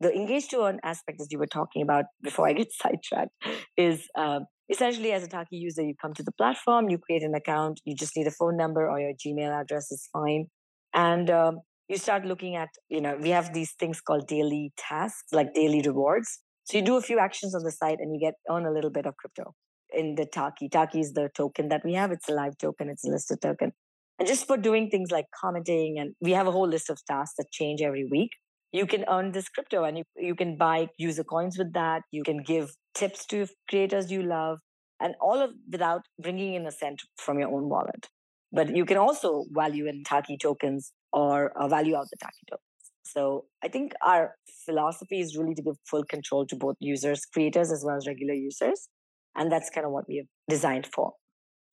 The 0.00 0.12
engage 0.14 0.48
to 0.48 0.62
earn 0.62 0.78
aspect, 0.82 1.20
as 1.20 1.28
you 1.30 1.38
were 1.38 1.46
talking 1.46 1.82
about 1.82 2.06
before 2.22 2.48
I 2.48 2.52
get 2.54 2.72
sidetracked, 2.72 3.32
is 3.76 4.08
uh, 4.16 4.40
essentially 4.70 5.12
as 5.12 5.24
a 5.24 5.28
Taki 5.28 5.56
user, 5.56 5.82
you 5.82 5.94
come 6.00 6.14
to 6.14 6.22
the 6.22 6.32
platform, 6.32 6.88
you 6.88 6.98
create 6.98 7.22
an 7.22 7.34
account, 7.34 7.80
you 7.84 7.94
just 7.94 8.16
need 8.16 8.26
a 8.26 8.30
phone 8.30 8.56
number 8.56 8.88
or 8.88 8.98
your 8.98 9.12
Gmail 9.12 9.60
address 9.60 9.90
is 9.90 10.08
fine. 10.12 10.46
And 10.94 11.28
um, 11.30 11.58
you 11.88 11.98
start 11.98 12.24
looking 12.24 12.56
at, 12.56 12.68
you 12.88 13.00
know, 13.00 13.18
we 13.20 13.30
have 13.30 13.52
these 13.52 13.72
things 13.72 14.00
called 14.00 14.26
daily 14.26 14.72
tasks, 14.78 15.32
like 15.32 15.52
daily 15.52 15.82
rewards. 15.84 16.40
So 16.70 16.78
you 16.78 16.84
do 16.84 16.96
a 16.96 17.02
few 17.02 17.18
actions 17.18 17.52
on 17.56 17.64
the 17.64 17.72
site 17.72 17.98
and 17.98 18.14
you 18.14 18.20
get 18.20 18.34
earn 18.48 18.64
a 18.64 18.70
little 18.70 18.90
bit 18.90 19.04
of 19.04 19.16
crypto 19.16 19.54
in 19.92 20.14
the 20.14 20.24
Taki. 20.24 20.68
Taki 20.68 21.00
is 21.00 21.14
the 21.14 21.28
token 21.34 21.68
that 21.68 21.84
we 21.84 21.94
have. 21.94 22.12
It's 22.12 22.28
a 22.28 22.32
live 22.32 22.56
token, 22.58 22.88
it's 22.88 23.04
a 23.04 23.08
listed 23.08 23.40
token. 23.42 23.72
And 24.20 24.28
just 24.28 24.46
for 24.46 24.56
doing 24.56 24.88
things 24.88 25.10
like 25.10 25.24
commenting, 25.34 25.98
and 25.98 26.14
we 26.20 26.30
have 26.30 26.46
a 26.46 26.52
whole 26.52 26.68
list 26.68 26.88
of 26.88 27.04
tasks 27.06 27.34
that 27.38 27.50
change 27.50 27.82
every 27.82 28.04
week. 28.04 28.30
You 28.70 28.86
can 28.86 29.04
earn 29.08 29.32
this 29.32 29.48
crypto 29.48 29.82
and 29.82 29.98
you, 29.98 30.04
you 30.16 30.36
can 30.36 30.56
buy 30.56 30.86
user 30.96 31.24
coins 31.24 31.58
with 31.58 31.72
that. 31.72 32.02
You 32.12 32.22
can 32.22 32.40
give 32.40 32.70
tips 32.94 33.26
to 33.26 33.48
creators 33.68 34.12
you 34.12 34.22
love, 34.22 34.58
and 35.00 35.16
all 35.20 35.42
of 35.42 35.50
without 35.72 36.02
bringing 36.22 36.54
in 36.54 36.66
a 36.66 36.70
cent 36.70 37.02
from 37.16 37.40
your 37.40 37.48
own 37.48 37.68
wallet. 37.68 38.06
But 38.52 38.76
you 38.76 38.84
can 38.84 38.96
also 38.96 39.46
value 39.50 39.88
in 39.88 40.04
Taki 40.04 40.38
tokens 40.38 40.92
or 41.12 41.50
uh, 41.60 41.66
value 41.66 41.96
out 41.96 42.06
the 42.12 42.16
Taki 42.16 42.44
tokens. 42.48 42.69
So 43.12 43.46
I 43.62 43.68
think 43.68 43.92
our 44.04 44.36
philosophy 44.64 45.20
is 45.20 45.36
really 45.36 45.54
to 45.54 45.62
give 45.62 45.76
full 45.88 46.04
control 46.04 46.46
to 46.46 46.56
both 46.56 46.76
users, 46.80 47.24
creators, 47.24 47.72
as 47.72 47.84
well 47.84 47.96
as 47.96 48.06
regular 48.06 48.34
users. 48.34 48.88
And 49.36 49.50
that's 49.50 49.70
kind 49.70 49.86
of 49.86 49.92
what 49.92 50.08
we 50.08 50.16
have 50.18 50.26
designed 50.48 50.88
for. 50.94 51.12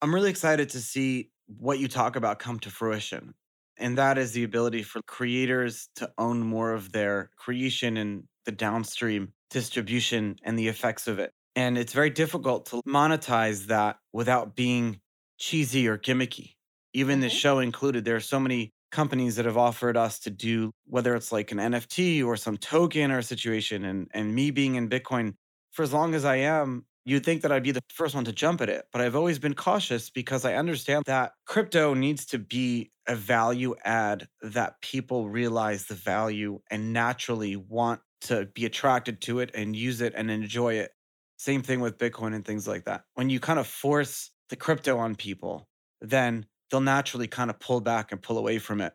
I'm 0.02 0.14
really 0.14 0.30
excited 0.30 0.70
to 0.70 0.80
see 0.80 1.32
what 1.48 1.80
you 1.80 1.88
talk 1.88 2.16
about 2.16 2.40
come 2.40 2.60
to 2.60 2.70
fruition. 2.70 3.34
And 3.80 3.98
that 3.98 4.18
is 4.18 4.32
the 4.32 4.44
ability 4.44 4.84
for 4.84 5.02
creators 5.08 5.90
to 5.98 6.12
own 6.18 6.42
more 6.42 6.74
of 6.74 6.92
their 6.92 7.30
creation 7.38 7.98
and 7.98 8.24
the 8.46 8.52
downstream 8.52 9.34
distribution 9.50 10.36
and 10.44 10.58
the 10.58 10.68
effects 10.68 11.08
of 11.08 11.20
it. 11.20 11.32
And 11.56 11.78
it's 11.78 11.94
very 11.94 12.10
difficult 12.10 12.68
to 12.68 12.82
monetize 12.88 13.68
that 13.68 13.98
without 14.14 14.56
being 14.56 15.00
cheesy 15.40 15.88
or 15.88 15.98
gimmicky. 15.98 16.54
Even 16.94 17.20
the 17.20 17.28
mm-hmm. 17.28 17.36
show 17.36 17.60
included, 17.60 18.06
there 18.06 18.16
are 18.16 18.20
so 18.20 18.40
many 18.40 18.72
companies 18.92 19.36
that 19.36 19.46
have 19.46 19.58
offered 19.58 19.98
us 19.98 20.20
to 20.20 20.30
do 20.30 20.72
whether 20.86 21.16
it's 21.16 21.32
like 21.32 21.52
an 21.52 21.58
NFT 21.58 22.26
or 22.26 22.38
some 22.38 22.58
token 22.58 23.12
or 23.12 23.22
situation 23.22 23.86
and 23.86 24.08
and 24.14 24.34
me 24.34 24.52
being 24.52 24.76
in 24.76 24.90
Bitcoin 24.90 25.34
for 25.72 25.84
as 25.84 25.94
long 25.94 26.16
as 26.16 26.26
I 26.26 26.38
am 26.38 26.86
you'd 27.06 27.26
think 27.26 27.42
that 27.42 27.52
I'd 27.52 27.64
be 27.64 27.72
the 27.72 27.82
first 27.94 28.16
one 28.16 28.26
to 28.26 28.32
jump 28.32 28.62
at 28.62 28.70
it 28.70 28.86
but 28.92 29.02
I've 29.02 29.16
always 29.16 29.40
been 29.40 29.54
cautious 29.54 30.10
because 30.10 30.46
I 30.46 30.56
understand 30.56 31.04
that 31.08 31.34
crypto 31.46 31.94
needs 31.94 32.26
to 32.28 32.40
be 32.40 32.92
a 33.08 33.16
value 33.16 33.76
add 33.84 34.28
that 34.42 34.82
people 34.82 35.30
realize 35.30 35.86
the 35.86 35.96
value 35.96 36.60
and 36.70 36.94
naturally 36.94 37.56
want 37.56 38.02
to 38.22 38.46
be 38.54 38.66
attracted 38.66 39.22
to 39.22 39.40
it 39.40 39.52
and 39.54 39.76
use 39.76 40.02
it 40.02 40.14
and 40.16 40.30
enjoy 40.30 40.74
it. 40.74 40.92
Same 41.38 41.62
thing 41.62 41.80
with 41.80 41.98
Bitcoin 42.00 42.34
and 42.34 42.44
things 42.44 42.68
like 42.68 42.86
that. 42.86 43.04
When 43.14 43.30
you 43.30 43.40
kind 43.40 43.60
of 43.60 43.68
force 43.68 44.32
the 44.50 44.56
crypto 44.56 44.98
on 44.98 45.16
people 45.16 45.68
then 46.02 46.46
they'll 46.70 46.82
naturally 46.82 47.28
kind 47.28 47.50
of 47.50 47.60
pull 47.60 47.82
back 47.82 48.12
and 48.12 48.22
pull 48.22 48.38
away 48.38 48.60
from 48.60 48.82
it. 48.82 48.94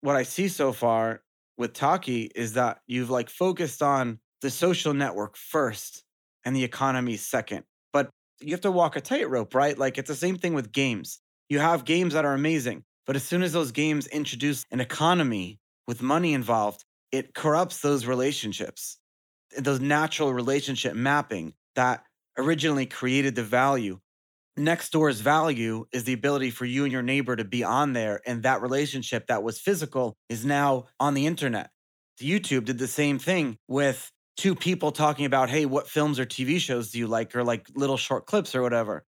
What 0.00 0.16
I 0.16 0.22
see 0.22 0.48
so 0.48 0.72
far 0.72 1.22
with 1.56 1.72
Taki 1.74 2.30
is 2.34 2.54
that 2.54 2.80
you've 2.86 3.10
like 3.10 3.28
focused 3.28 3.82
on 3.82 4.18
the 4.40 4.50
social 4.50 4.94
network 4.94 5.36
first 5.36 6.04
and 6.44 6.56
the 6.56 6.64
economy 6.64 7.16
second. 7.16 7.64
But 7.92 8.10
you 8.40 8.52
have 8.52 8.62
to 8.62 8.70
walk 8.70 8.96
a 8.96 9.00
tightrope, 9.00 9.54
right? 9.54 9.76
Like 9.76 9.98
it's 9.98 10.08
the 10.08 10.14
same 10.14 10.38
thing 10.38 10.54
with 10.54 10.72
games. 10.72 11.20
You 11.48 11.58
have 11.58 11.84
games 11.84 12.14
that 12.14 12.24
are 12.24 12.32
amazing, 12.32 12.84
but 13.06 13.16
as 13.16 13.24
soon 13.24 13.42
as 13.42 13.52
those 13.52 13.72
games 13.72 14.06
introduce 14.06 14.64
an 14.70 14.80
economy 14.80 15.58
with 15.86 16.00
money 16.00 16.32
involved, 16.32 16.84
it 17.12 17.34
corrupts 17.34 17.80
those 17.80 18.06
relationships, 18.06 18.98
those 19.58 19.80
natural 19.80 20.32
relationship 20.32 20.94
mapping 20.94 21.54
that 21.74 22.04
originally 22.38 22.86
created 22.86 23.34
the 23.34 23.42
value 23.42 23.98
Nextdoor's 24.58 25.20
value 25.20 25.86
is 25.92 26.04
the 26.04 26.12
ability 26.12 26.50
for 26.50 26.64
you 26.64 26.84
and 26.84 26.92
your 26.92 27.02
neighbor 27.02 27.36
to 27.36 27.44
be 27.44 27.64
on 27.64 27.92
there. 27.92 28.20
And 28.26 28.42
that 28.42 28.62
relationship 28.62 29.26
that 29.28 29.42
was 29.42 29.60
physical 29.60 30.16
is 30.28 30.44
now 30.44 30.86
on 30.98 31.14
the 31.14 31.26
internet. 31.26 31.70
YouTube 32.20 32.66
did 32.66 32.78
the 32.78 32.88
same 32.88 33.18
thing 33.18 33.56
with 33.68 34.10
two 34.36 34.54
people 34.54 34.92
talking 34.92 35.24
about, 35.24 35.48
hey, 35.50 35.66
what 35.66 35.88
films 35.88 36.18
or 36.18 36.26
TV 36.26 36.58
shows 36.58 36.90
do 36.90 36.98
you 36.98 37.06
like? 37.06 37.34
Or 37.34 37.42
like 37.44 37.66
little 37.74 37.96
short 37.96 38.26
clips 38.26 38.54
or 38.54 38.62
whatever. 38.62 39.04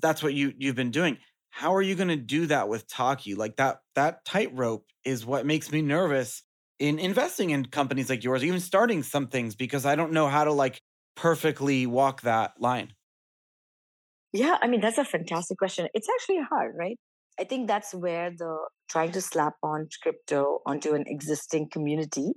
That's 0.00 0.22
what 0.22 0.34
you 0.34 0.52
you've 0.56 0.76
been 0.76 0.90
doing. 0.90 1.18
How 1.50 1.74
are 1.74 1.82
you 1.82 1.94
going 1.94 2.08
to 2.08 2.16
do 2.16 2.46
that 2.46 2.68
with 2.68 2.88
Taki? 2.88 3.34
Like 3.34 3.56
that 3.56 3.78
that 3.94 4.24
tightrope 4.24 4.86
is 5.04 5.26
what 5.26 5.44
makes 5.44 5.70
me 5.72 5.82
nervous 5.82 6.42
in 6.78 6.98
investing 6.98 7.50
in 7.50 7.66
companies 7.66 8.08
like 8.08 8.24
yours, 8.24 8.44
even 8.44 8.60
starting 8.60 9.02
some 9.02 9.28
things 9.28 9.54
because 9.54 9.84
I 9.84 9.96
don't 9.96 10.12
know 10.12 10.28
how 10.28 10.44
to 10.44 10.52
like 10.52 10.80
perfectly 11.16 11.86
walk 11.86 12.22
that 12.22 12.52
line. 12.58 12.94
Yeah, 14.32 14.56
I 14.62 14.66
mean, 14.66 14.80
that's 14.80 14.98
a 14.98 15.04
fantastic 15.04 15.58
question. 15.58 15.88
It's 15.94 16.08
actually 16.08 16.40
hard, 16.48 16.74
right? 16.78 16.98
I 17.38 17.44
think 17.44 17.68
that's 17.68 17.94
where 17.94 18.30
the 18.30 18.56
trying 18.90 19.12
to 19.12 19.20
slap 19.20 19.54
on 19.62 19.88
crypto 20.02 20.60
onto 20.66 20.94
an 20.94 21.04
existing 21.06 21.68
community 21.70 22.32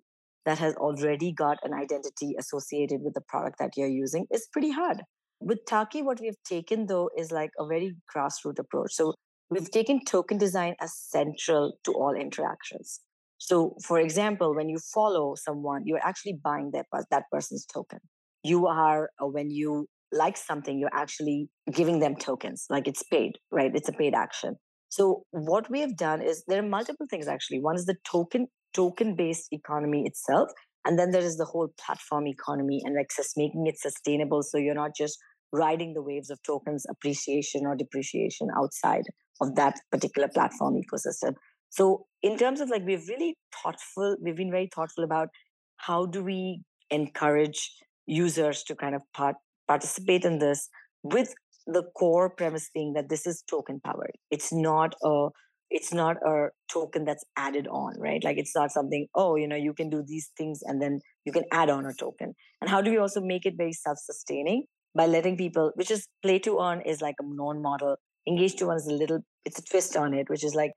that 0.45 0.59
has 0.59 0.75
already 0.75 1.33
got 1.33 1.57
an 1.63 1.73
identity 1.73 2.35
associated 2.37 3.01
with 3.01 3.13
the 3.13 3.21
product 3.21 3.59
that 3.59 3.71
you're 3.75 3.87
using 3.87 4.25
is 4.31 4.47
pretty 4.51 4.71
hard. 4.71 5.01
With 5.39 5.65
Taki, 5.67 6.01
what 6.01 6.19
we've 6.21 6.41
taken 6.47 6.85
though 6.85 7.09
is 7.17 7.31
like 7.31 7.51
a 7.59 7.65
very 7.65 7.95
grassroots 8.15 8.59
approach. 8.59 8.93
So 8.93 9.15
we've 9.49 9.69
taken 9.69 10.03
token 10.05 10.37
design 10.37 10.75
as 10.79 10.95
central 10.95 11.73
to 11.83 11.91
all 11.93 12.13
interactions. 12.13 12.99
So, 13.37 13.75
for 13.83 13.99
example, 13.99 14.55
when 14.55 14.69
you 14.69 14.77
follow 14.93 15.35
someone, 15.35 15.83
you're 15.85 16.05
actually 16.05 16.39
buying 16.41 16.71
that, 16.71 16.85
that 17.11 17.23
person's 17.31 17.65
token. 17.65 17.99
You 18.43 18.67
are, 18.67 19.09
uh, 19.21 19.27
when 19.27 19.49
you 19.49 19.87
like 20.11 20.37
something, 20.37 20.79
you're 20.79 20.93
actually 20.93 21.49
giving 21.71 21.99
them 21.99 22.15
tokens, 22.15 22.65
like 22.69 22.87
it's 22.87 23.03
paid, 23.03 23.33
right? 23.51 23.71
It's 23.73 23.89
a 23.89 23.93
paid 23.93 24.13
action. 24.13 24.55
So 24.89 25.23
what 25.31 25.69
we 25.69 25.81
have 25.81 25.97
done 25.97 26.21
is 26.21 26.43
there 26.47 26.59
are 26.59 26.67
multiple 26.67 27.05
things 27.09 27.27
actually. 27.27 27.59
One 27.59 27.75
is 27.75 27.85
the 27.85 27.97
token 28.09 28.47
token 28.73 29.15
based 29.15 29.47
economy 29.51 30.03
itself, 30.05 30.49
and 30.85 30.99
then 30.99 31.11
there 31.11 31.21
is 31.21 31.37
the 31.37 31.45
whole 31.45 31.69
platform 31.83 32.27
economy 32.27 32.81
and 32.83 32.97
access 32.99 33.33
making 33.35 33.67
it 33.67 33.79
sustainable. 33.79 34.43
So 34.43 34.57
you're 34.57 34.75
not 34.75 34.95
just 34.95 35.17
riding 35.51 35.93
the 35.93 36.01
waves 36.01 36.29
of 36.29 36.41
tokens 36.43 36.85
appreciation 36.89 37.65
or 37.65 37.75
depreciation 37.75 38.49
outside 38.57 39.03
of 39.41 39.55
that 39.55 39.79
particular 39.91 40.27
platform 40.27 40.75
ecosystem. 40.75 41.33
So 41.69 42.05
in 42.21 42.37
terms 42.37 42.61
of 42.61 42.69
like 42.69 42.85
we've 42.85 43.07
really 43.07 43.35
thoughtful, 43.63 44.17
we've 44.21 44.35
been 44.35 44.51
very 44.51 44.69
thoughtful 44.73 45.03
about 45.03 45.29
how 45.77 46.05
do 46.05 46.23
we 46.23 46.61
encourage 46.89 47.71
users 48.05 48.63
to 48.63 48.75
kind 48.75 48.95
of 48.95 49.01
part 49.13 49.35
participate 49.67 50.25
in 50.25 50.39
this 50.39 50.69
with 51.03 51.33
the 51.67 51.83
core 51.97 52.29
premise 52.29 52.69
being 52.73 52.93
that 52.93 53.09
this 53.09 53.25
is 53.25 53.43
token 53.49 53.79
powered. 53.83 54.13
It's 54.31 54.53
not 54.53 54.95
a 55.03 55.29
it's 55.71 55.91
not 55.91 56.17
a 56.25 56.49
token 56.71 57.05
that's 57.05 57.25
added 57.35 57.67
on, 57.67 57.93
right? 57.99 58.23
Like 58.23 58.37
it's 58.37 58.55
not 58.55 58.71
something, 58.71 59.07
oh, 59.15 59.35
you 59.35 59.47
know, 59.47 59.55
you 59.55 59.73
can 59.73 59.89
do 59.89 60.03
these 60.05 60.29
things 60.37 60.61
and 60.63 60.81
then 60.81 60.99
you 61.25 61.31
can 61.31 61.43
add 61.51 61.69
on 61.69 61.85
a 61.85 61.93
token. 61.93 62.33
And 62.61 62.69
how 62.69 62.81
do 62.81 62.91
we 62.91 62.97
also 62.97 63.19
make 63.19 63.45
it 63.45 63.55
very 63.57 63.73
self-sustaining 63.73 64.65
by 64.95 65.07
letting 65.07 65.37
people, 65.37 65.71
which 65.75 65.91
is 65.91 66.07
play 66.21 66.39
to 66.39 66.59
earn 66.59 66.81
is 66.81 67.01
like 67.01 67.15
a 67.19 67.25
known 67.25 67.61
model. 67.61 67.97
Engage 68.27 68.55
to 68.57 68.69
earn 68.69 68.77
is 68.77 68.87
a 68.87 68.93
little, 68.93 69.19
it's 69.43 69.59
a 69.59 69.63
twist 69.63 69.97
on 69.97 70.13
it, 70.13 70.29
which 70.29 70.43
is 70.43 70.53
like 70.55 70.71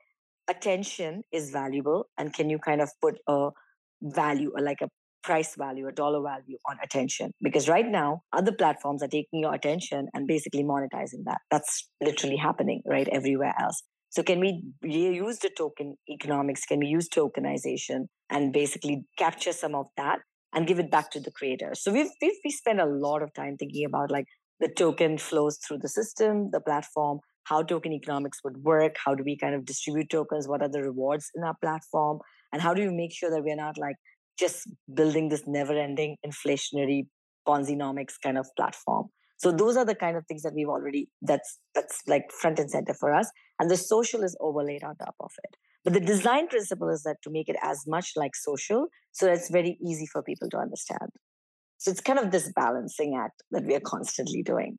attention 0.48 1.22
is 1.32 1.50
valuable. 1.50 2.08
And 2.18 2.32
can 2.32 2.48
you 2.48 2.58
kind 2.58 2.80
of 2.80 2.90
put 3.02 3.18
a 3.28 3.50
value 4.02 4.52
or 4.56 4.62
like 4.62 4.80
a 4.80 4.88
price 5.28 5.54
value 5.56 5.86
or 5.86 5.92
dollar 5.92 6.22
value 6.22 6.56
on 6.70 6.76
attention 6.82 7.32
because 7.42 7.68
right 7.68 7.86
now 7.86 8.22
other 8.32 8.52
platforms 8.60 9.02
are 9.02 9.12
taking 9.18 9.40
your 9.44 9.54
attention 9.54 10.08
and 10.14 10.26
basically 10.26 10.64
monetizing 10.64 11.24
that. 11.26 11.40
That's 11.50 11.86
literally 12.02 12.36
happening 12.36 12.80
right 12.86 13.08
everywhere 13.12 13.54
else. 13.60 13.82
So 14.10 14.22
can 14.22 14.40
we 14.40 14.62
use 14.82 15.38
the 15.40 15.50
token 15.50 15.96
economics? 16.08 16.64
Can 16.64 16.78
we 16.78 16.86
use 16.86 17.10
tokenization 17.10 18.06
and 18.30 18.54
basically 18.54 19.04
capture 19.18 19.52
some 19.52 19.74
of 19.74 19.86
that 19.98 20.20
and 20.54 20.66
give 20.66 20.78
it 20.78 20.90
back 20.90 21.10
to 21.10 21.20
the 21.20 21.30
creators 21.30 21.82
so 21.82 21.92
we've, 21.92 22.10
we've 22.22 22.40
we 22.44 22.50
spent 22.50 22.80
a 22.80 22.86
lot 22.86 23.22
of 23.22 23.32
time 23.34 23.56
thinking 23.58 23.84
about 23.84 24.10
like 24.10 24.24
the 24.60 24.68
token 24.82 25.18
flows 25.18 25.58
through 25.58 25.78
the 25.78 25.88
system 25.88 26.48
the 26.52 26.60
platform 26.68 27.18
how 27.44 27.62
token 27.62 27.92
economics 27.92 28.38
would 28.44 28.56
work 28.64 28.96
how 29.04 29.14
do 29.14 29.22
we 29.24 29.36
kind 29.36 29.54
of 29.54 29.64
distribute 29.64 30.08
tokens 30.10 30.48
what 30.48 30.62
are 30.62 30.72
the 30.76 30.82
rewards 30.82 31.30
in 31.34 31.44
our 31.44 31.56
platform 31.62 32.18
and 32.52 32.62
how 32.62 32.72
do 32.74 32.82
we 32.88 32.94
make 33.02 33.12
sure 33.12 33.30
that 33.30 33.44
we're 33.44 33.62
not 33.64 33.76
like 33.76 33.96
just 34.38 34.68
building 34.92 35.28
this 35.28 35.44
never-ending 35.46 36.16
inflationary 36.26 37.06
Ponzi-nomics 37.46 38.14
kind 38.22 38.38
of 38.38 38.46
platform. 38.56 39.08
So 39.38 39.52
those 39.52 39.76
are 39.76 39.84
the 39.84 39.94
kind 39.94 40.16
of 40.16 40.26
things 40.26 40.42
that 40.42 40.52
we've 40.54 40.68
already 40.68 41.08
that's 41.22 41.58
that's 41.74 42.02
like 42.06 42.30
front 42.32 42.58
and 42.58 42.70
center 42.70 42.92
for 42.92 43.14
us. 43.14 43.30
And 43.58 43.70
the 43.70 43.76
social 43.76 44.22
is 44.22 44.36
overlaid 44.40 44.82
on 44.82 44.96
top 44.96 45.14
of 45.20 45.30
it. 45.44 45.56
But 45.84 45.92
the 45.92 46.00
design 46.00 46.48
principle 46.48 46.90
is 46.90 47.02
that 47.04 47.16
to 47.22 47.30
make 47.30 47.48
it 47.48 47.56
as 47.62 47.84
much 47.86 48.12
like 48.16 48.34
social, 48.34 48.88
so 49.12 49.26
that 49.26 49.34
it's 49.34 49.50
very 49.50 49.78
easy 49.80 50.06
for 50.06 50.22
people 50.22 50.48
to 50.50 50.58
understand. 50.58 51.10
So 51.78 51.90
it's 51.92 52.00
kind 52.00 52.18
of 52.18 52.32
this 52.32 52.52
balancing 52.54 53.16
act 53.16 53.42
that 53.52 53.64
we 53.64 53.74
are 53.76 53.80
constantly 53.80 54.42
doing. 54.42 54.78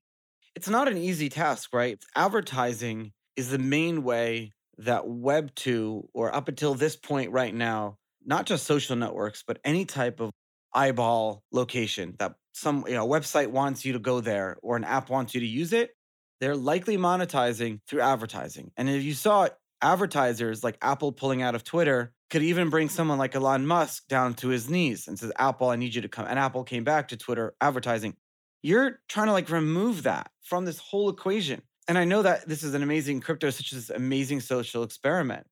It's 0.56 0.68
not 0.68 0.90
an 0.90 0.98
easy 0.98 1.30
task, 1.30 1.70
right? 1.74 1.98
Advertising 2.16 3.14
is 3.38 3.50
the 3.52 3.58
main 3.58 4.04
way 4.04 4.52
that 4.78 5.04
Web2, 5.04 6.08
or 6.14 6.36
up 6.36 6.50
until 6.50 6.74
this 6.74 6.98
point 6.98 7.32
right 7.32 7.56
now, 7.56 7.98
not 8.26 8.46
just 8.46 8.66
social 8.66 8.96
networks, 8.96 9.44
but 9.46 9.60
any 9.64 9.86
type 9.86 10.20
of 10.20 10.32
eyeball 10.74 11.44
location 11.52 12.16
that 12.20 12.36
some 12.54 12.86
you 12.88 12.94
know, 12.94 13.08
website 13.08 13.48
wants 13.48 13.86
you 13.86 13.94
to 13.94 14.00
go 14.00 14.22
there 14.22 14.58
or 14.62 14.76
an 14.76 14.84
app 14.84 15.10
wants 15.10 15.34
you 15.34 15.42
to 15.42 15.48
use 15.48 15.74
it, 15.74 15.92
they're 16.40 16.56
likely 16.56 16.98
monetizing 16.98 17.80
through 17.88 18.02
advertising. 18.02 18.72
And 18.78 18.90
if 18.90 19.04
you 19.04 19.14
saw 19.14 19.50
advertisers 19.82 20.64
like 20.64 20.78
Apple 20.82 21.12
pulling 21.12 21.42
out 21.42 21.56
of 21.56 21.64
Twitter, 21.64 22.14
could 22.30 22.44
even 22.44 22.70
bring 22.70 22.90
someone 22.90 23.18
like 23.18 23.36
Elon 23.36 23.66
Musk 23.66 24.08
down 24.08 24.36
to 24.36 24.50
his 24.50 24.70
knees 24.70 25.08
and 25.08 25.18
says, 25.18 25.32
Apple, 25.38 25.70
I 25.70 25.76
need 25.78 25.96
you 25.96 26.02
to 26.02 26.10
come. 26.10 26.28
And 26.28 26.38
Apple 26.38 26.64
came 26.64 26.84
back 26.84 27.08
to 27.08 27.18
Twitter 27.18 27.56
advertising. 27.60 28.16
You're 28.62 29.00
trying 29.08 29.28
to 29.28 29.34
like 29.34 29.50
remove 29.50 30.04
that 30.04 30.30
from 30.44 30.66
this 30.66 30.78
whole 30.78 31.10
equation. 31.10 31.62
And 31.88 31.98
I 31.98 32.06
know 32.06 32.22
that 32.22 32.48
this 32.48 32.62
is 32.62 32.76
an 32.76 32.84
amazing 32.84 33.22
crypto, 33.22 33.50
such 33.50 33.74
as 33.74 33.90
amazing 33.90 34.42
social 34.42 34.84
experiment. 34.84 35.48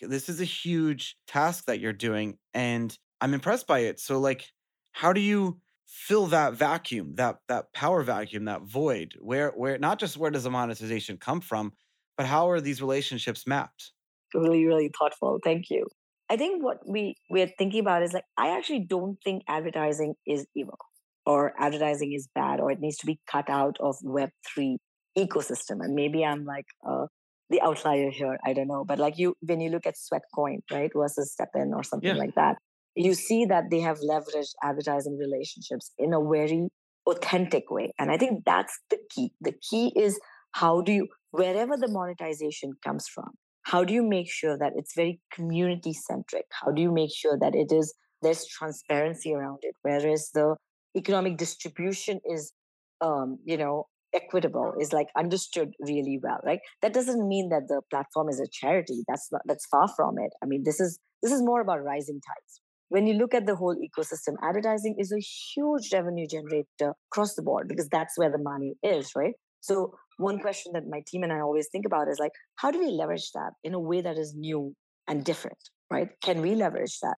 This 0.00 0.28
is 0.28 0.40
a 0.40 0.44
huge 0.44 1.16
task 1.26 1.66
that 1.66 1.80
you're 1.80 1.92
doing. 1.92 2.38
And 2.54 2.96
I'm 3.20 3.34
impressed 3.34 3.66
by 3.66 3.80
it. 3.80 4.00
So, 4.00 4.18
like, 4.18 4.48
how 4.92 5.12
do 5.12 5.20
you 5.20 5.60
fill 5.86 6.26
that 6.26 6.54
vacuum, 6.54 7.14
that 7.16 7.38
that 7.48 7.72
power 7.72 8.02
vacuum, 8.02 8.44
that 8.46 8.62
void? 8.62 9.14
Where 9.20 9.50
where 9.50 9.78
not 9.78 9.98
just 9.98 10.16
where 10.16 10.30
does 10.30 10.44
the 10.44 10.50
monetization 10.50 11.18
come 11.18 11.40
from, 11.40 11.72
but 12.16 12.26
how 12.26 12.50
are 12.50 12.60
these 12.60 12.80
relationships 12.80 13.46
mapped? 13.46 13.92
Really, 14.34 14.64
really 14.64 14.90
thoughtful. 14.98 15.38
Thank 15.42 15.70
you. 15.70 15.86
I 16.28 16.36
think 16.36 16.62
what 16.62 16.78
we 16.86 17.16
we're 17.28 17.50
thinking 17.58 17.80
about 17.80 18.02
is 18.02 18.12
like 18.12 18.24
I 18.36 18.56
actually 18.56 18.86
don't 18.88 19.18
think 19.24 19.42
advertising 19.48 20.14
is 20.26 20.46
evil 20.54 20.78
or 21.26 21.52
advertising 21.58 22.12
is 22.12 22.28
bad 22.34 22.60
or 22.60 22.70
it 22.70 22.80
needs 22.80 22.96
to 22.98 23.06
be 23.06 23.18
cut 23.30 23.50
out 23.50 23.76
of 23.80 23.96
Web 24.02 24.30
three 24.46 24.78
ecosystem. 25.18 25.80
And 25.80 25.94
maybe 25.94 26.24
I'm 26.24 26.44
like 26.44 26.66
uh, 26.88 27.06
the 27.50 27.60
outlier 27.60 28.10
here. 28.10 28.38
I 28.44 28.52
don't 28.52 28.68
know, 28.68 28.84
but 28.84 28.98
like 28.98 29.18
you, 29.18 29.34
when 29.40 29.60
you 29.60 29.70
look 29.70 29.86
at 29.86 29.96
Sweatcoin, 29.96 30.60
right, 30.70 30.90
versus 30.94 31.34
STEPN 31.38 31.74
or 31.74 31.82
something 31.82 32.08
yeah. 32.08 32.14
like 32.14 32.34
that, 32.36 32.56
you 32.94 33.14
see 33.14 33.44
that 33.46 33.64
they 33.70 33.80
have 33.80 33.98
leveraged 33.98 34.54
advertising 34.62 35.18
relationships 35.18 35.92
in 35.98 36.12
a 36.14 36.20
very 36.20 36.68
authentic 37.06 37.70
way. 37.70 37.92
And 37.98 38.10
I 38.10 38.16
think 38.16 38.44
that's 38.44 38.78
the 38.90 38.98
key. 39.10 39.32
The 39.40 39.54
key 39.68 39.92
is 39.96 40.18
how 40.52 40.80
do 40.80 40.92
you 40.92 41.08
wherever 41.30 41.76
the 41.76 41.88
monetization 41.88 42.72
comes 42.84 43.06
from 43.08 43.30
how 43.62 43.84
do 43.84 43.92
you 43.92 44.02
make 44.02 44.30
sure 44.30 44.56
that 44.58 44.72
it's 44.76 44.94
very 44.94 45.20
community 45.32 45.92
centric 45.92 46.46
how 46.50 46.70
do 46.70 46.82
you 46.82 46.92
make 46.92 47.10
sure 47.14 47.38
that 47.38 47.54
it 47.54 47.72
is 47.72 47.94
there's 48.22 48.46
transparency 48.46 49.32
around 49.32 49.58
it 49.62 49.74
whereas 49.82 50.30
the 50.34 50.56
economic 50.96 51.36
distribution 51.36 52.20
is 52.24 52.52
um, 53.00 53.38
you 53.44 53.56
know 53.56 53.86
equitable 54.14 54.74
is 54.80 54.92
like 54.92 55.08
understood 55.16 55.72
really 55.80 56.18
well 56.22 56.40
right 56.44 56.60
that 56.82 56.92
doesn't 56.92 57.28
mean 57.28 57.48
that 57.48 57.68
the 57.68 57.80
platform 57.90 58.28
is 58.28 58.40
a 58.40 58.46
charity 58.52 59.02
that's 59.08 59.28
not 59.30 59.42
that's 59.46 59.66
far 59.66 59.88
from 59.88 60.18
it 60.18 60.30
i 60.42 60.46
mean 60.46 60.62
this 60.64 60.80
is 60.80 60.98
this 61.22 61.32
is 61.32 61.42
more 61.42 61.60
about 61.60 61.82
rising 61.82 62.20
tides 62.26 62.60
when 62.88 63.06
you 63.06 63.14
look 63.14 63.34
at 63.34 63.46
the 63.46 63.54
whole 63.54 63.76
ecosystem 63.76 64.34
advertising 64.42 64.96
is 64.98 65.12
a 65.12 65.20
huge 65.20 65.92
revenue 65.92 66.26
generator 66.26 66.94
across 67.12 67.34
the 67.34 67.42
board 67.42 67.68
because 67.68 67.88
that's 67.88 68.18
where 68.18 68.30
the 68.30 68.38
money 68.38 68.74
is 68.82 69.12
right 69.14 69.34
so 69.60 69.94
one 70.16 70.38
question 70.38 70.72
that 70.74 70.86
my 70.88 71.02
team 71.06 71.22
and 71.22 71.32
I 71.32 71.40
always 71.40 71.68
think 71.70 71.86
about 71.86 72.08
is 72.08 72.18
like, 72.18 72.32
how 72.56 72.70
do 72.70 72.78
we 72.78 72.88
leverage 72.88 73.30
that 73.32 73.52
in 73.64 73.74
a 73.74 73.80
way 73.80 74.00
that 74.00 74.18
is 74.18 74.34
new 74.34 74.74
and 75.08 75.24
different, 75.24 75.58
right? 75.90 76.08
Can 76.22 76.42
we 76.42 76.54
leverage 76.54 76.98
that? 77.00 77.16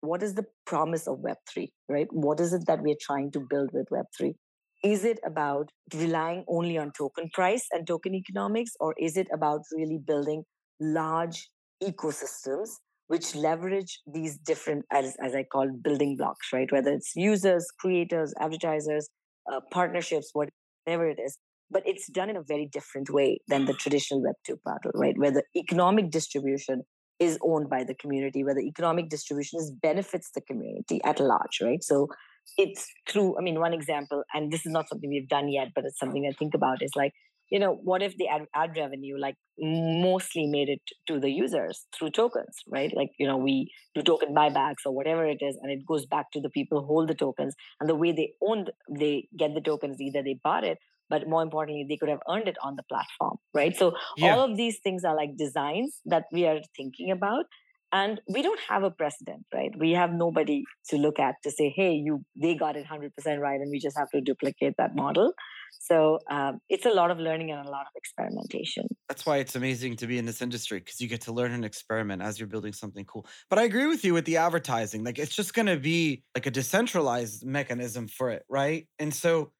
What 0.00 0.22
is 0.22 0.34
the 0.34 0.44
promise 0.66 1.06
of 1.06 1.18
Web3, 1.18 1.68
right? 1.88 2.08
What 2.10 2.40
is 2.40 2.52
it 2.52 2.66
that 2.66 2.82
we're 2.82 2.96
trying 3.00 3.30
to 3.32 3.40
build 3.40 3.70
with 3.72 3.86
Web3? 3.90 4.34
Is 4.82 5.04
it 5.04 5.20
about 5.24 5.70
relying 5.94 6.44
only 6.48 6.76
on 6.76 6.92
token 6.96 7.30
price 7.32 7.66
and 7.70 7.86
token 7.86 8.14
economics, 8.14 8.72
or 8.80 8.94
is 8.98 9.16
it 9.16 9.28
about 9.32 9.60
really 9.76 9.98
building 10.04 10.42
large 10.80 11.48
ecosystems 11.82 12.68
which 13.08 13.34
leverage 13.34 14.00
these 14.06 14.38
different, 14.38 14.84
as, 14.90 15.16
as 15.22 15.34
I 15.34 15.44
call 15.44 15.68
building 15.84 16.16
blocks, 16.16 16.48
right? 16.52 16.70
Whether 16.72 16.92
it's 16.92 17.12
users, 17.14 17.66
creators, 17.78 18.32
advertisers, 18.40 19.08
uh, 19.52 19.60
partnerships, 19.70 20.30
whatever 20.32 21.08
it 21.08 21.18
is, 21.22 21.36
but 21.70 21.82
it's 21.86 22.08
done 22.08 22.30
in 22.30 22.36
a 22.36 22.42
very 22.42 22.68
different 22.72 23.10
way 23.10 23.40
than 23.48 23.66
the 23.66 23.74
traditional 23.74 24.22
Web2 24.22 24.56
model, 24.64 24.92
right? 24.94 25.16
Where 25.16 25.30
the 25.30 25.42
economic 25.56 26.10
distribution 26.10 26.82
is 27.18 27.38
owned 27.42 27.68
by 27.68 27.84
the 27.84 27.94
community, 27.94 28.44
where 28.44 28.54
the 28.54 28.66
economic 28.66 29.08
distribution 29.08 29.60
is 29.60 29.70
benefits 29.70 30.30
the 30.34 30.40
community 30.40 31.00
at 31.04 31.20
large, 31.20 31.60
right? 31.62 31.82
So 31.82 32.08
it's 32.56 32.86
through, 33.08 33.38
I 33.38 33.42
mean, 33.42 33.58
one 33.58 33.72
example, 33.72 34.22
and 34.34 34.52
this 34.52 34.66
is 34.66 34.72
not 34.72 34.88
something 34.88 35.08
we've 35.10 35.28
done 35.28 35.48
yet, 35.48 35.68
but 35.74 35.84
it's 35.84 35.98
something 35.98 36.26
I 36.26 36.36
think 36.36 36.54
about 36.54 36.82
is 36.82 36.92
like, 36.96 37.12
you 37.50 37.58
know, 37.58 37.74
what 37.74 38.02
if 38.02 38.16
the 38.16 38.28
ad, 38.28 38.46
ad 38.54 38.70
revenue 38.78 39.18
like 39.18 39.34
mostly 39.58 40.46
made 40.46 40.70
it 40.70 40.80
to 41.06 41.20
the 41.20 41.30
users 41.30 41.86
through 41.96 42.10
tokens, 42.10 42.56
right? 42.66 42.90
Like, 42.96 43.10
you 43.18 43.26
know, 43.26 43.36
we 43.36 43.70
do 43.94 44.02
token 44.02 44.34
buybacks 44.34 44.86
or 44.86 44.94
whatever 44.94 45.26
it 45.26 45.38
is, 45.42 45.58
and 45.62 45.70
it 45.70 45.84
goes 45.86 46.06
back 46.06 46.30
to 46.32 46.40
the 46.40 46.48
people 46.48 46.80
who 46.80 46.86
hold 46.86 47.08
the 47.08 47.14
tokens. 47.14 47.54
And 47.78 47.90
the 47.90 47.94
way 47.94 48.12
they 48.12 48.32
own, 48.42 48.66
they 48.90 49.28
get 49.38 49.54
the 49.54 49.60
tokens, 49.60 50.00
either 50.00 50.22
they 50.22 50.38
bought 50.42 50.64
it 50.64 50.78
but 51.12 51.28
more 51.28 51.42
importantly 51.42 51.84
they 51.86 51.96
could 51.96 52.08
have 52.08 52.20
earned 52.30 52.48
it 52.48 52.56
on 52.62 52.74
the 52.76 52.82
platform 52.84 53.36
right 53.52 53.76
so 53.76 53.92
yeah. 54.16 54.34
all 54.34 54.40
of 54.48 54.56
these 54.56 54.78
things 54.82 55.04
are 55.04 55.14
like 55.14 55.36
designs 55.36 56.00
that 56.06 56.24
we 56.32 56.46
are 56.46 56.60
thinking 56.76 57.10
about 57.10 57.44
and 57.92 58.20
we 58.28 58.42
don't 58.42 58.60
have 58.68 58.82
a 58.82 58.90
precedent 58.90 59.44
right? 59.54 59.70
We 59.78 59.92
have 59.92 60.12
nobody 60.12 60.64
to 60.88 60.96
look 60.96 61.18
at 61.18 61.36
to 61.44 61.50
say 61.50 61.72
hey 61.74 61.92
you 61.92 62.24
they 62.40 62.54
got 62.54 62.76
it 62.76 62.86
100% 62.86 63.38
right 63.38 63.60
and 63.60 63.70
we 63.70 63.78
just 63.78 63.96
have 63.98 64.10
to 64.10 64.20
duplicate 64.20 64.74
that 64.78 64.94
model. 64.94 65.32
So 65.80 66.20
um, 66.30 66.60
it's 66.68 66.86
a 66.86 66.90
lot 66.90 67.10
of 67.10 67.18
learning 67.18 67.50
and 67.50 67.66
a 67.66 67.70
lot 67.70 67.82
of 67.82 67.92
experimentation. 67.96 68.86
That's 69.08 69.26
why 69.26 69.38
it's 69.38 69.56
amazing 69.56 69.96
to 69.96 70.06
be 70.06 70.18
in 70.18 70.26
this 70.26 70.40
industry 70.40 70.78
because 70.78 71.00
you 71.00 71.08
get 71.08 71.22
to 71.22 71.32
learn 71.32 71.52
and 71.52 71.64
experiment 71.64 72.22
as 72.22 72.38
you're 72.38 72.46
building 72.46 72.72
something 72.72 73.04
cool. 73.04 73.26
But 73.50 73.58
i 73.58 73.64
agree 73.64 73.86
with 73.86 74.04
you 74.04 74.14
with 74.14 74.24
the 74.24 74.36
advertising 74.36 75.04
like 75.04 75.18
it's 75.18 75.34
just 75.34 75.54
going 75.54 75.66
to 75.66 75.76
be 75.76 76.22
like 76.34 76.46
a 76.46 76.50
decentralized 76.50 77.44
mechanism 77.44 78.08
for 78.08 78.30
it 78.30 78.44
right? 78.48 78.86
And 78.98 79.12
so 79.12 79.52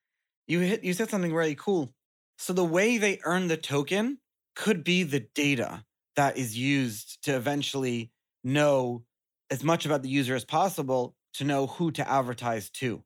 you 0.47 0.61
hit 0.61 0.85
you 0.85 0.93
said 0.93 1.11
something 1.11 1.35
really 1.35 1.55
cool. 1.55 1.93
So 2.39 2.53
the 2.53 2.65
way 2.65 2.99
they 2.99 3.21
earn 3.25 3.49
the 3.49 3.57
token 3.57 4.19
could 4.55 4.85
be 4.85 5.03
the 5.03 5.27
data 5.35 5.85
that 6.17 6.37
is 6.37 6.57
used 6.57 7.23
to 7.25 7.35
eventually 7.35 8.12
know 8.45 9.05
as 9.51 9.63
much 9.63 9.87
about 9.87 10.03
the 10.03 10.09
user 10.09 10.35
as 10.35 10.45
possible 10.45 11.15
to 11.35 11.45
know 11.45 11.67
who 11.67 11.91
to 11.93 12.09
advertise 12.09 12.71
to. 12.71 13.03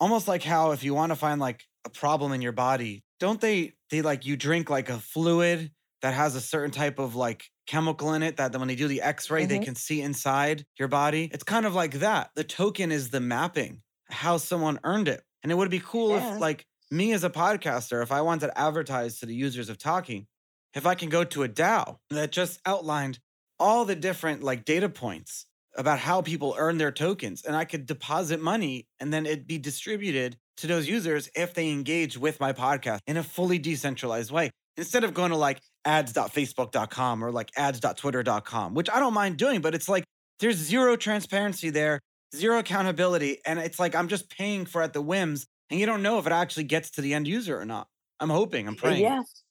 Almost 0.00 0.28
like 0.28 0.42
how 0.42 0.72
if 0.72 0.82
you 0.84 0.94
want 0.94 1.12
to 1.12 1.16
find 1.16 1.40
like 1.40 1.64
a 1.84 1.90
problem 1.90 2.32
in 2.32 2.42
your 2.42 2.52
body, 2.52 3.04
don't 3.20 3.40
they 3.40 3.74
they 3.90 4.02
like 4.02 4.26
you 4.26 4.36
drink 4.36 4.68
like 4.68 4.88
a 4.88 4.98
fluid 4.98 5.70
that 6.02 6.14
has 6.14 6.34
a 6.34 6.40
certain 6.40 6.70
type 6.70 6.98
of 6.98 7.14
like 7.14 7.44
chemical 7.66 8.12
in 8.12 8.22
it 8.22 8.36
that 8.36 8.56
when 8.58 8.68
they 8.68 8.74
do 8.74 8.88
the 8.88 9.00
x-ray 9.00 9.42
mm-hmm. 9.42 9.48
they 9.48 9.58
can 9.58 9.74
see 9.74 10.02
inside 10.02 10.66
your 10.78 10.88
body. 10.88 11.30
It's 11.32 11.44
kind 11.44 11.64
of 11.64 11.74
like 11.74 12.00
that. 12.00 12.30
The 12.34 12.44
token 12.44 12.92
is 12.92 13.10
the 13.10 13.20
mapping, 13.20 13.80
how 14.08 14.36
someone 14.36 14.80
earned 14.84 15.08
it. 15.08 15.22
And 15.42 15.50
it 15.50 15.54
would 15.54 15.70
be 15.70 15.80
cool 15.80 16.10
yeah. 16.10 16.34
if 16.34 16.40
like 16.40 16.66
me 16.90 17.12
as 17.12 17.24
a 17.24 17.30
podcaster, 17.30 18.02
if 18.02 18.12
I 18.12 18.20
wanted 18.20 18.48
to 18.48 18.58
advertise 18.58 19.20
to 19.20 19.26
the 19.26 19.34
users 19.34 19.68
of 19.68 19.78
Talking, 19.78 20.26
if 20.74 20.86
I 20.86 20.94
can 20.94 21.08
go 21.08 21.24
to 21.24 21.42
a 21.42 21.48
DAO 21.48 21.98
that 22.10 22.32
just 22.32 22.60
outlined 22.66 23.20
all 23.58 23.84
the 23.84 23.94
different 23.94 24.42
like 24.42 24.64
data 24.64 24.88
points 24.88 25.46
about 25.76 25.98
how 25.98 26.22
people 26.22 26.54
earn 26.58 26.78
their 26.78 26.92
tokens 26.92 27.44
and 27.44 27.56
I 27.56 27.64
could 27.64 27.86
deposit 27.86 28.40
money 28.40 28.86
and 29.00 29.12
then 29.12 29.26
it'd 29.26 29.46
be 29.46 29.58
distributed 29.58 30.36
to 30.58 30.66
those 30.66 30.88
users 30.88 31.28
if 31.34 31.54
they 31.54 31.70
engage 31.70 32.16
with 32.16 32.38
my 32.40 32.52
podcast 32.52 33.00
in 33.06 33.16
a 33.16 33.22
fully 33.22 33.58
decentralized 33.58 34.30
way. 34.30 34.50
Instead 34.76 35.04
of 35.04 35.14
going 35.14 35.30
to 35.30 35.36
like 35.36 35.60
ads.facebook.com 35.84 37.24
or 37.24 37.30
like 37.30 37.50
ads.twitter.com, 37.56 38.74
which 38.74 38.90
I 38.90 38.98
don't 38.98 39.14
mind 39.14 39.36
doing, 39.36 39.60
but 39.60 39.74
it's 39.74 39.88
like 39.88 40.04
there's 40.40 40.56
zero 40.56 40.96
transparency 40.96 41.70
there, 41.70 42.00
zero 42.34 42.58
accountability. 42.58 43.38
And 43.46 43.58
it's 43.58 43.78
like 43.78 43.94
I'm 43.94 44.08
just 44.08 44.30
paying 44.30 44.66
for 44.66 44.82
at 44.82 44.92
the 44.92 45.02
whims 45.02 45.46
and 45.70 45.78
you 45.78 45.86
don't 45.86 46.02
know 46.02 46.18
if 46.18 46.26
it 46.26 46.32
actually 46.32 46.64
gets 46.64 46.90
to 46.92 47.00
the 47.00 47.14
end 47.14 47.28
user 47.28 47.58
or 47.58 47.64
not. 47.64 47.88
I'm 48.20 48.30
hoping, 48.30 48.68
I'm 48.68 48.76
praying. 48.76 49.02
Yes. 49.02 49.43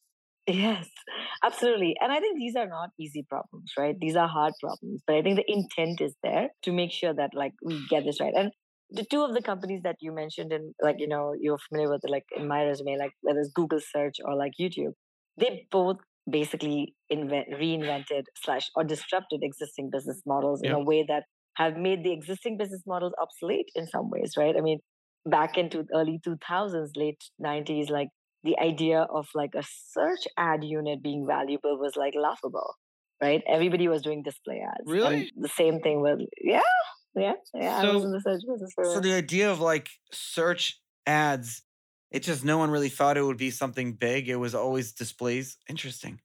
Yes, 0.47 0.89
absolutely. 1.43 1.95
And 2.01 2.11
I 2.11 2.19
think 2.19 2.37
these 2.37 2.55
are 2.55 2.67
not 2.67 2.89
easy 2.99 3.25
problems, 3.29 3.71
right? 3.77 3.95
These 3.99 4.15
are 4.17 4.27
hard 4.27 4.53
problems, 4.61 5.01
but 5.07 5.15
I 5.15 5.21
think 5.21 5.37
the 5.37 5.49
intent 5.51 6.01
is 6.01 6.15
there 6.21 6.49
to 6.63 6.71
make 6.73 6.91
sure 6.91 7.13
that 7.13 7.31
like 7.33 7.53
we 7.63 7.85
get 7.89 8.03
this 8.03 8.19
right. 8.19 8.33
And 8.35 8.51
the 8.89 9.05
two 9.05 9.23
of 9.23 9.33
the 9.33 9.41
companies 9.41 9.81
that 9.83 9.95
you 10.01 10.11
mentioned 10.11 10.51
and 10.51 10.73
like, 10.81 10.97
you 10.99 11.07
know, 11.07 11.33
you're 11.39 11.57
familiar 11.69 11.89
with 11.89 12.01
like 12.09 12.25
in 12.35 12.47
my 12.47 12.63
resume, 12.65 12.97
like 12.97 13.11
whether 13.21 13.39
it's 13.39 13.51
Google 13.55 13.79
search 13.79 14.17
or 14.23 14.35
like 14.35 14.51
YouTube, 14.59 14.91
they 15.37 15.65
both 15.71 15.97
basically 16.29 16.93
invent 17.09 17.47
reinvented 17.51 18.23
slash 18.43 18.69
or 18.75 18.83
disrupted 18.83 19.39
existing 19.43 19.89
business 19.91 20.21
models 20.25 20.61
in 20.61 20.71
a 20.71 20.79
way 20.79 21.05
that 21.07 21.23
have 21.55 21.77
made 21.77 22.03
the 22.03 22.11
existing 22.11 22.57
business 22.57 22.81
models 22.85 23.13
obsolete 23.21 23.69
in 23.75 23.87
some 23.87 24.09
ways, 24.09 24.33
right? 24.37 24.55
I 24.57 24.61
mean, 24.61 24.79
back 25.25 25.57
into 25.57 25.85
early 25.93 26.19
2000s, 26.23 26.91
late 26.95 27.21
90s, 27.39 27.89
like 27.89 28.09
the 28.43 28.59
idea 28.59 29.01
of 29.01 29.27
like 29.33 29.55
a 29.55 29.63
search 29.63 30.27
ad 30.37 30.63
unit 30.63 31.01
being 31.01 31.25
valuable 31.25 31.77
was 31.79 31.95
like 31.95 32.13
laughable, 32.15 32.75
right? 33.21 33.41
Everybody 33.47 33.87
was 33.87 34.01
doing 34.01 34.23
display 34.23 34.61
ads. 34.61 34.83
Really? 34.85 35.15
And 35.35 35.43
the 35.43 35.49
same 35.49 35.79
thing 35.79 36.01
with, 36.01 36.19
yeah, 36.41 36.61
yeah, 37.15 37.33
yeah. 37.53 37.77
I 37.77 37.93
was 37.93 38.03
in 38.03 38.11
So, 38.11 38.11
the 38.11 38.21
search 38.21 38.41
business 38.47 38.71
for 38.75 38.85
so 38.85 38.99
the 38.99 39.13
idea 39.13 39.51
of 39.51 39.59
like 39.59 39.89
search 40.11 40.79
ads, 41.05 41.63
it 42.11 42.23
just 42.23 42.43
no 42.43 42.57
one 42.57 42.69
really 42.69 42.89
thought 42.89 43.17
it 43.17 43.23
would 43.23 43.37
be 43.37 43.51
something 43.51 43.93
big. 43.93 44.29
It 44.29 44.35
was 44.37 44.53
always 44.55 44.93
displays. 44.93 45.57
Interesting. 45.69 46.19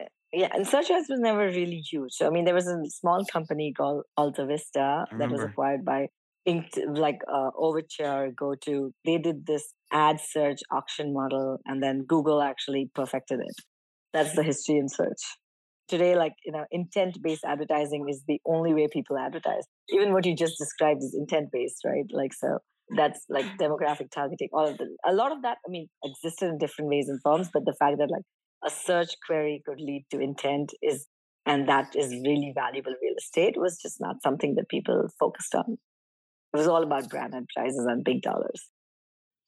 Eh, 0.00 0.06
yeah, 0.32 0.48
and 0.54 0.66
search 0.66 0.90
ads 0.90 1.08
was 1.08 1.20
never 1.20 1.46
really 1.46 1.80
huge. 1.80 2.12
So 2.12 2.26
I 2.26 2.30
mean, 2.30 2.44
there 2.44 2.54
was 2.54 2.68
a 2.68 2.78
small 2.90 3.24
company 3.24 3.72
called 3.76 4.04
Alta 4.16 4.46
Vista 4.46 5.06
that 5.18 5.30
was 5.30 5.42
acquired 5.42 5.84
by 5.84 6.08
like 6.46 7.20
uh, 7.32 7.50
Overture, 7.56 8.30
GoTo. 8.36 8.90
They 9.04 9.18
did 9.18 9.46
this 9.46 9.72
ad 9.92 10.20
search 10.20 10.60
auction 10.70 11.12
model, 11.12 11.58
and 11.66 11.82
then 11.82 12.04
Google 12.06 12.42
actually 12.42 12.90
perfected 12.94 13.40
it. 13.40 13.64
That's 14.12 14.34
the 14.34 14.42
history 14.42 14.78
in 14.78 14.88
search. 14.88 15.20
Today, 15.88 16.16
like 16.16 16.34
you 16.44 16.52
know, 16.52 16.64
intent-based 16.70 17.44
advertising 17.44 18.06
is 18.08 18.22
the 18.26 18.40
only 18.46 18.74
way 18.74 18.88
people 18.92 19.18
advertise. 19.18 19.64
Even 19.90 20.12
what 20.12 20.26
you 20.26 20.34
just 20.36 20.58
described 20.58 21.02
is 21.02 21.16
intent-based, 21.18 21.82
right? 21.84 22.04
Like 22.12 22.32
so. 22.34 22.58
That's 22.96 23.20
like 23.28 23.44
demographic 23.60 24.10
targeting. 24.10 24.48
All 24.50 24.66
of 24.66 24.78
the, 24.78 24.86
a 25.06 25.12
lot 25.12 25.30
of 25.30 25.42
that. 25.42 25.58
I 25.66 25.68
mean, 25.68 25.88
existed 26.02 26.48
in 26.48 26.56
different 26.58 26.90
ways 26.90 27.06
and 27.08 27.20
forms, 27.22 27.50
but 27.52 27.66
the 27.66 27.76
fact 27.78 27.98
that 27.98 28.10
like 28.10 28.22
a 28.64 28.70
search 28.70 29.10
query 29.26 29.62
could 29.66 29.78
lead 29.78 30.06
to 30.10 30.20
intent 30.20 30.72
is 30.82 31.06
and 31.46 31.68
that 31.68 31.94
is 31.94 32.10
really 32.10 32.52
valuable 32.54 32.94
real 33.02 33.14
estate 33.16 33.54
was 33.56 33.78
just 33.80 33.96
not 34.00 34.22
something 34.22 34.54
that 34.56 34.68
people 34.68 35.08
focused 35.18 35.54
on 35.54 35.78
it 36.54 36.56
was 36.56 36.66
all 36.66 36.82
about 36.82 37.08
brand 37.10 37.34
advertisers 37.34 37.86
and 37.86 38.04
big 38.04 38.22
dollars 38.22 38.68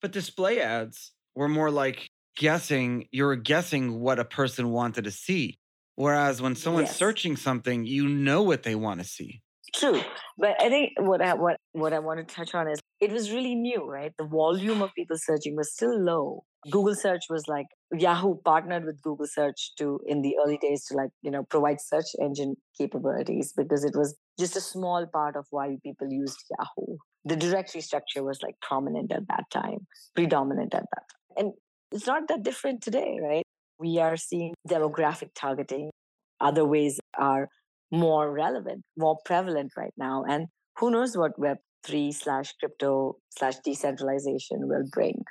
But 0.02 0.12
display 0.12 0.60
ads 0.60 1.12
were 1.34 1.48
more 1.48 1.70
like 1.70 2.08
guessing, 2.36 3.06
you 3.12 3.24
were 3.24 3.36
guessing 3.36 4.00
what 4.00 4.18
a 4.18 4.24
person 4.24 4.70
wanted 4.70 5.04
to 5.04 5.10
see. 5.10 5.58
Whereas 5.96 6.40
when 6.40 6.56
someone's 6.56 6.88
yes 6.88 6.96
searching 6.96 7.36
something, 7.36 7.84
you 7.84 8.08
know 8.08 8.42
what 8.42 8.62
they 8.62 8.74
want 8.74 9.00
to 9.00 9.06
see. 9.06 9.42
true 9.74 10.00
but 10.36 10.60
i 10.60 10.68
think 10.68 10.90
what 10.98 11.20
I, 11.22 11.34
what 11.34 11.56
what 11.72 11.92
i 11.92 11.98
want 12.00 12.18
to 12.26 12.34
touch 12.34 12.54
on 12.54 12.66
is 12.68 12.80
it 13.00 13.12
was 13.12 13.30
really 13.30 13.54
new 13.54 13.84
right 13.84 14.12
the 14.18 14.24
volume 14.24 14.82
of 14.82 14.90
people 14.94 15.16
searching 15.16 15.54
was 15.56 15.72
still 15.72 15.96
low 16.10 16.42
google 16.72 16.94
search 16.94 17.24
was 17.30 17.44
like 17.46 17.66
yahoo 17.92 18.34
partnered 18.44 18.84
with 18.84 19.00
google 19.00 19.26
search 19.26 19.60
to 19.78 20.00
in 20.06 20.22
the 20.22 20.34
early 20.42 20.58
days 20.58 20.84
to 20.86 20.94
like 20.96 21.10
you 21.22 21.30
know 21.30 21.44
provide 21.44 21.80
search 21.80 22.10
engine 22.20 22.56
capabilities 22.76 23.52
because 23.56 23.84
it 23.84 23.94
was 23.94 24.16
just 24.40 24.56
a 24.56 24.60
small 24.60 25.06
part 25.06 25.36
of 25.36 25.46
why 25.50 25.76
people 25.84 26.08
used 26.10 26.38
yahoo. 26.58 26.96
The 27.24 27.36
directory 27.36 27.82
structure 27.82 28.22
was 28.24 28.42
like 28.42 28.56
prominent 28.60 29.12
at 29.12 29.28
that 29.28 29.44
time 29.50 29.86
predominant 30.14 30.74
at 30.74 30.86
that 30.92 31.04
time. 31.10 31.36
And 31.36 31.52
it's 31.92 32.06
not 32.06 32.28
that 32.28 32.42
different 32.42 32.82
today 32.82 33.18
right? 33.22 33.44
We 33.78 33.98
are 33.98 34.16
seeing 34.16 34.54
demographic 34.68 35.30
targeting. 35.34 35.90
Other 36.40 36.64
ways 36.64 36.98
are 37.18 37.48
more 37.92 38.32
relevant 38.32 38.82
more 38.96 39.18
prevalent 39.24 39.72
right 39.76 39.92
now 39.96 40.24
and 40.28 40.46
who 40.78 40.90
knows 40.90 41.16
what 41.16 41.38
web 41.38 41.58
3 41.84 42.12
slash 42.12 42.52
crypto 42.58 43.16
slash 43.36 43.56
decentralization 43.64 44.68
will 44.68 44.84
bring. 44.92 45.22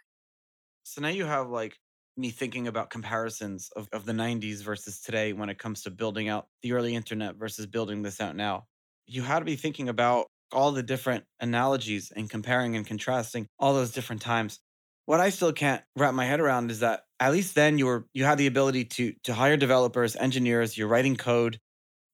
So 0.84 1.02
now 1.02 1.10
you 1.10 1.26
have 1.26 1.50
like 1.50 1.76
me 2.18 2.30
thinking 2.32 2.68
about 2.68 2.90
comparisons 2.90 3.70
of, 3.76 3.88
of 3.94 4.06
the 4.06 4.12
90s 4.12 4.62
versus 4.62 5.00
today 5.00 5.34
when 5.34 5.50
it 5.50 5.58
comes 5.58 5.84
to 5.84 5.92
building 5.92 6.28
out 6.28 6.48
the 6.64 6.74
early 6.74 6.96
internet 6.96 7.36
versus 7.36 7.66
building 7.66 8.02
this 8.02 8.20
out 8.20 8.36
now. 8.36 8.66
You 9.10 9.24
had 9.24 9.40
to 9.40 9.46
be 9.46 9.56
thinking 9.56 9.90
about 9.90 10.28
all 10.52 10.72
the 10.72 10.84
different 10.84 11.26
analogies 11.40 12.12
and 12.16 12.30
comparing 12.30 12.76
and 12.76 12.86
contrasting 12.86 13.48
all 13.60 13.74
those 13.74 13.92
different 13.92 14.22
times. 14.22 14.60
What 15.06 15.20
I 15.20 15.30
still 15.30 15.52
can't 15.52 15.84
wrap 15.96 16.14
my 16.14 16.26
head 16.26 16.40
around 16.40 16.72
is 16.72 16.80
that 16.82 17.02
at 17.20 17.32
least 17.32 17.56
then 17.56 17.78
you 17.78 17.88
were 17.88 18.06
you 18.14 18.24
had 18.24 18.38
the 18.38 18.48
ability 18.48 18.86
to 18.86 19.14
to 19.24 19.34
hire 19.34 19.58
developers, 19.58 20.16
engineers, 20.16 20.78
you're 20.78 20.88
writing 20.88 21.16
code, 21.16 21.58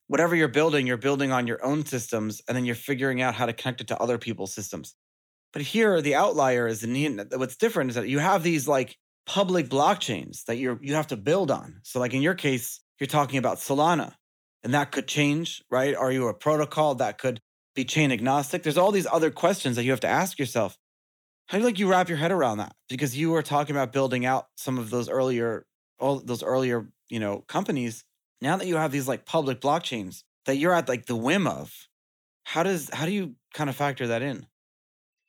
whatever 0.08 0.36
you're 0.36 0.48
building, 0.48 0.88
you're 0.88 0.98
building 0.98 1.32
on 1.32 1.48
your 1.48 1.64
own 1.64 1.86
systems, 1.86 2.42
and 2.48 2.56
then 2.56 2.66
you're 2.66 2.76
figuring 2.76 3.22
out 3.22 3.36
how 3.36 3.46
to 3.46 3.54
connect 3.54 3.82
it 3.82 3.88
to 3.88 4.00
other 4.00 4.18
people's 4.18 4.54
systems. 4.54 4.96
But 5.52 5.62
here, 5.62 6.02
the 6.02 6.16
outlier 6.16 6.68
is 6.68 6.84
and 6.84 7.26
what's 7.36 7.58
different 7.58 7.90
is 7.92 7.96
that 7.96 8.08
you 8.08 8.20
have 8.20 8.44
these 8.44 8.68
like 8.68 8.98
public 9.26 9.68
blockchains 9.68 10.46
that 10.46 10.58
you're 10.58 10.80
you 10.82 10.96
have 10.96 11.08
to 11.08 11.18
build 11.18 11.52
on. 11.52 11.82
So, 11.84 12.00
like 12.00 12.14
in 12.14 12.22
your 12.22 12.36
case, 12.36 12.80
you're 13.00 13.08
talking 13.08 13.40
about 13.40 13.58
Solana, 13.58 14.14
and 14.66 14.74
that 14.74 14.92
could 14.92 15.08
change, 15.08 15.64
right? 15.70 15.96
Are 15.96 16.12
you 16.12 16.28
a 16.28 16.34
protocol 16.34 16.96
that 16.96 17.18
could 17.18 17.40
be 17.76 17.86
chain 17.86 18.12
agnostic? 18.12 18.64
There's 18.64 18.78
all 18.78 18.92
these 18.92 19.08
other 19.10 19.32
questions 19.32 19.78
that 19.78 19.84
you 19.84 19.92
have 19.92 20.02
to 20.02 20.08
ask 20.08 20.38
yourself. 20.38 20.78
How 21.48 21.58
do 21.58 21.62
you 21.62 21.68
like 21.68 21.80
you 21.80 21.88
wrap 21.88 22.10
your 22.10 22.18
head 22.18 22.32
around 22.32 22.58
that? 22.58 22.76
Because 22.90 23.16
you 23.16 23.30
were 23.32 23.44
talking 23.44 23.76
about 23.76 23.94
building 23.94 24.26
out 24.26 24.48
some 24.58 24.78
of 24.78 24.90
those 24.90 25.08
earlier, 25.08 25.68
all 26.00 26.20
those 26.20 26.44
earlier, 26.44 26.90
you 27.08 27.20
know, 27.20 27.46
companies. 27.48 28.04
Now 28.42 28.58
that 28.58 28.66
you 28.66 28.76
have 28.76 28.92
these 28.92 29.08
like 29.08 29.26
public 29.26 29.62
blockchains 29.62 30.24
that 30.46 30.58
you're 30.58 30.74
at 30.74 30.90
like 30.90 31.06
the 31.06 31.16
whim 31.16 31.46
of, 31.46 31.88
how 32.44 32.64
does 32.64 32.90
how 32.92 33.06
do 33.06 33.12
you 33.12 33.36
kind 33.54 33.70
of 33.70 33.76
factor 33.76 34.08
that 34.08 34.22
in? 34.22 34.48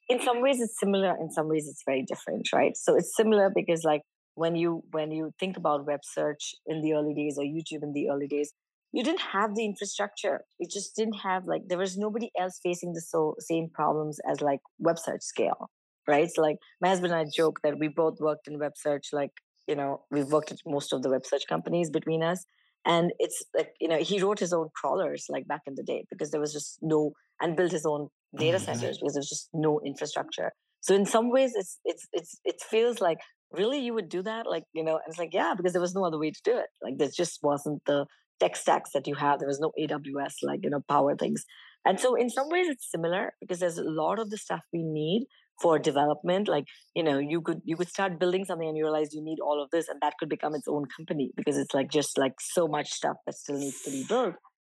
in 0.09 0.22
some 0.22 0.40
ways 0.40 0.61
it's 0.61 0.79
similar 0.79 1.16
in 1.20 1.31
some 1.31 1.49
ways 1.49 1.68
it's 1.68 1.83
very 1.85 2.03
different 2.03 2.53
right 2.53 2.77
so 2.77 2.96
it's 2.96 3.14
similar 3.16 3.51
because 3.55 3.83
like 3.85 4.03
when 4.35 4.55
you 4.55 4.83
when 4.92 5.11
you 5.11 5.33
think 5.40 5.57
about 5.57 5.87
web 5.87 6.01
search 6.05 6.55
in 6.66 6.81
the 6.83 6.92
early 6.92 7.14
days 7.14 7.38
or 7.38 7.44
youtube 7.44 7.83
in 7.83 7.92
the 7.92 8.09
early 8.09 8.27
days 8.27 8.53
you 8.96 9.04
didn't 9.04 9.26
have 9.32 9.54
the 9.54 9.64
infrastructure 9.64 10.37
you 10.59 10.66
just 10.76 10.96
didn't 10.96 11.20
have 11.28 11.46
like 11.46 11.62
there 11.68 11.82
was 11.85 11.96
nobody 11.96 12.30
else 12.42 12.59
facing 12.62 12.92
the 12.92 13.00
so 13.00 13.35
same 13.38 13.68
problems 13.78 14.18
as 14.30 14.40
like 14.40 14.61
web 14.78 14.98
search 14.98 15.22
scale 15.22 15.70
right? 16.09 16.28
So 16.32 16.40
like 16.42 16.59
my 16.80 16.88
husband 16.88 17.12
and 17.12 17.20
i 17.28 17.30
joke 17.40 17.59
that 17.64 17.78
we 17.80 17.88
both 17.88 18.20
worked 18.20 18.46
in 18.48 18.59
web 18.59 18.76
search 18.76 19.09
like 19.12 19.32
you 19.66 19.76
know 19.80 20.04
we've 20.11 20.32
worked 20.37 20.52
at 20.52 20.59
most 20.64 20.92
of 20.92 21.02
the 21.02 21.11
web 21.11 21.26
search 21.26 21.46
companies 21.48 21.90
between 21.90 22.22
us 22.22 22.44
and 22.87 23.12
it's 23.18 23.42
like 23.54 23.70
you 23.80 23.88
know 23.88 23.98
he 23.98 24.22
wrote 24.22 24.38
his 24.38 24.52
own 24.52 24.68
crawlers 24.80 25.26
like 25.28 25.46
back 25.48 25.62
in 25.66 25.74
the 25.74 25.82
day 25.82 26.04
because 26.11 26.30
there 26.30 26.40
was 26.40 26.52
just 26.52 26.78
no 26.80 27.12
and 27.40 27.56
built 27.56 27.72
his 27.72 27.85
own 27.85 28.09
data 28.38 28.59
god. 28.59 28.64
centers 28.64 28.98
because 28.98 29.14
there's 29.14 29.28
just 29.28 29.48
no 29.52 29.80
infrastructure. 29.85 30.52
So 30.80 30.94
in 30.94 31.04
some 31.04 31.30
ways 31.30 31.52
it's 31.54 31.78
it's 31.85 32.06
it's 32.12 32.38
it 32.44 32.56
feels 32.70 33.00
like 33.00 33.18
really 33.50 33.80
you 33.80 33.92
would 33.94 34.09
do 34.09 34.22
that? 34.22 34.46
Like 34.46 34.64
you 34.72 34.85
know 34.85 34.94
and 34.94 35.09
it's 35.09 35.18
like 35.18 35.35
yeah 35.35 35.54
because 35.56 35.72
there 35.72 35.82
was 35.82 35.94
no 35.94 36.04
other 36.04 36.18
way 36.18 36.30
to 36.30 36.40
do 36.44 36.56
it. 36.56 36.68
Like 36.82 36.98
there 36.98 37.11
just 37.14 37.40
wasn't 37.42 37.82
the 37.87 38.06
tech 38.40 38.57
stacks 38.57 38.90
that 38.92 39.07
you 39.07 39.14
have 39.14 39.38
there 39.38 39.49
was 39.49 39.61
no 39.61 39.72
aws 39.81 40.35
like 40.42 40.61
you 40.62 40.70
know 40.70 40.83
power 40.88 41.16
things. 41.16 41.44
And 41.85 42.01
so 42.01 42.16
in 42.16 42.31
some 42.31 42.49
ways 42.51 42.68
it's 42.68 42.90
similar 42.90 43.35
because 43.40 43.61
there's 43.61 43.79
a 43.79 43.85
lot 43.85 44.18
of 44.18 44.31
the 44.31 44.37
stuff 44.37 44.61
we 44.72 44.83
need 44.83 45.27
for 45.61 45.79
development 45.79 46.49
like 46.49 46.64
you 46.94 47.03
know 47.03 47.18
you 47.18 47.40
could 47.40 47.61
you 47.64 47.77
could 47.77 47.88
start 47.88 48.18
building 48.18 48.44
something 48.44 48.68
and 48.68 48.77
you 48.77 48.85
realize 48.85 49.14
you 49.14 49.22
need 49.22 49.38
all 49.40 49.62
of 49.62 49.70
this 49.70 49.88
and 49.88 49.99
that 50.03 50.14
could 50.18 50.29
become 50.29 50.55
its 50.55 50.68
own 50.68 50.85
company 50.96 51.31
because 51.37 51.57
it's 51.57 51.72
like 51.72 51.90
just 51.90 52.18
like 52.18 52.35
so 52.40 52.68
much 52.68 52.90
stuff 52.90 53.16
that 53.25 53.35
still 53.35 53.59
needs 53.59 53.81
to 53.83 53.90
be 53.90 54.05
built. 54.09 54.35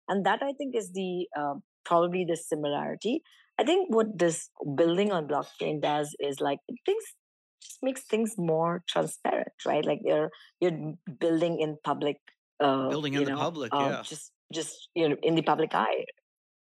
And 0.09 0.25
that 0.27 0.42
i 0.42 0.53
think 0.53 0.75
is 0.75 0.90
the 0.92 1.27
um, 1.38 1.62
probably 1.85 2.25
the 2.29 2.37
similarity. 2.37 3.23
I 3.59 3.64
think 3.64 3.94
what 3.94 4.18
this 4.18 4.49
building 4.75 5.12
on 5.12 5.29
blockchain 5.29 5.83
does 5.83 6.16
is 6.18 6.40
like 6.40 6.61
it 6.68 6.79
things 6.87 7.05
just 7.62 7.79
makes 7.83 8.03
things 8.05 8.37
more 8.38 8.83
transparent 8.88 9.53
right? 9.66 9.85
Like 9.85 10.01
you're 10.05 10.31
you're 10.61 10.94
building 11.18 11.61
in 11.61 11.77
public 11.85 12.16
uh 12.61 12.88
Building 12.88 13.14
in 13.14 13.25
the 13.25 13.31
know 13.31 13.37
public, 13.37 13.75
uh, 13.75 13.88
yeah. 13.90 14.03
just 14.03 14.33
just 14.53 14.88
you 14.94 15.09
know 15.09 15.16
in 15.23 15.35
the 15.35 15.42
public 15.42 15.75
eye. 15.75 16.05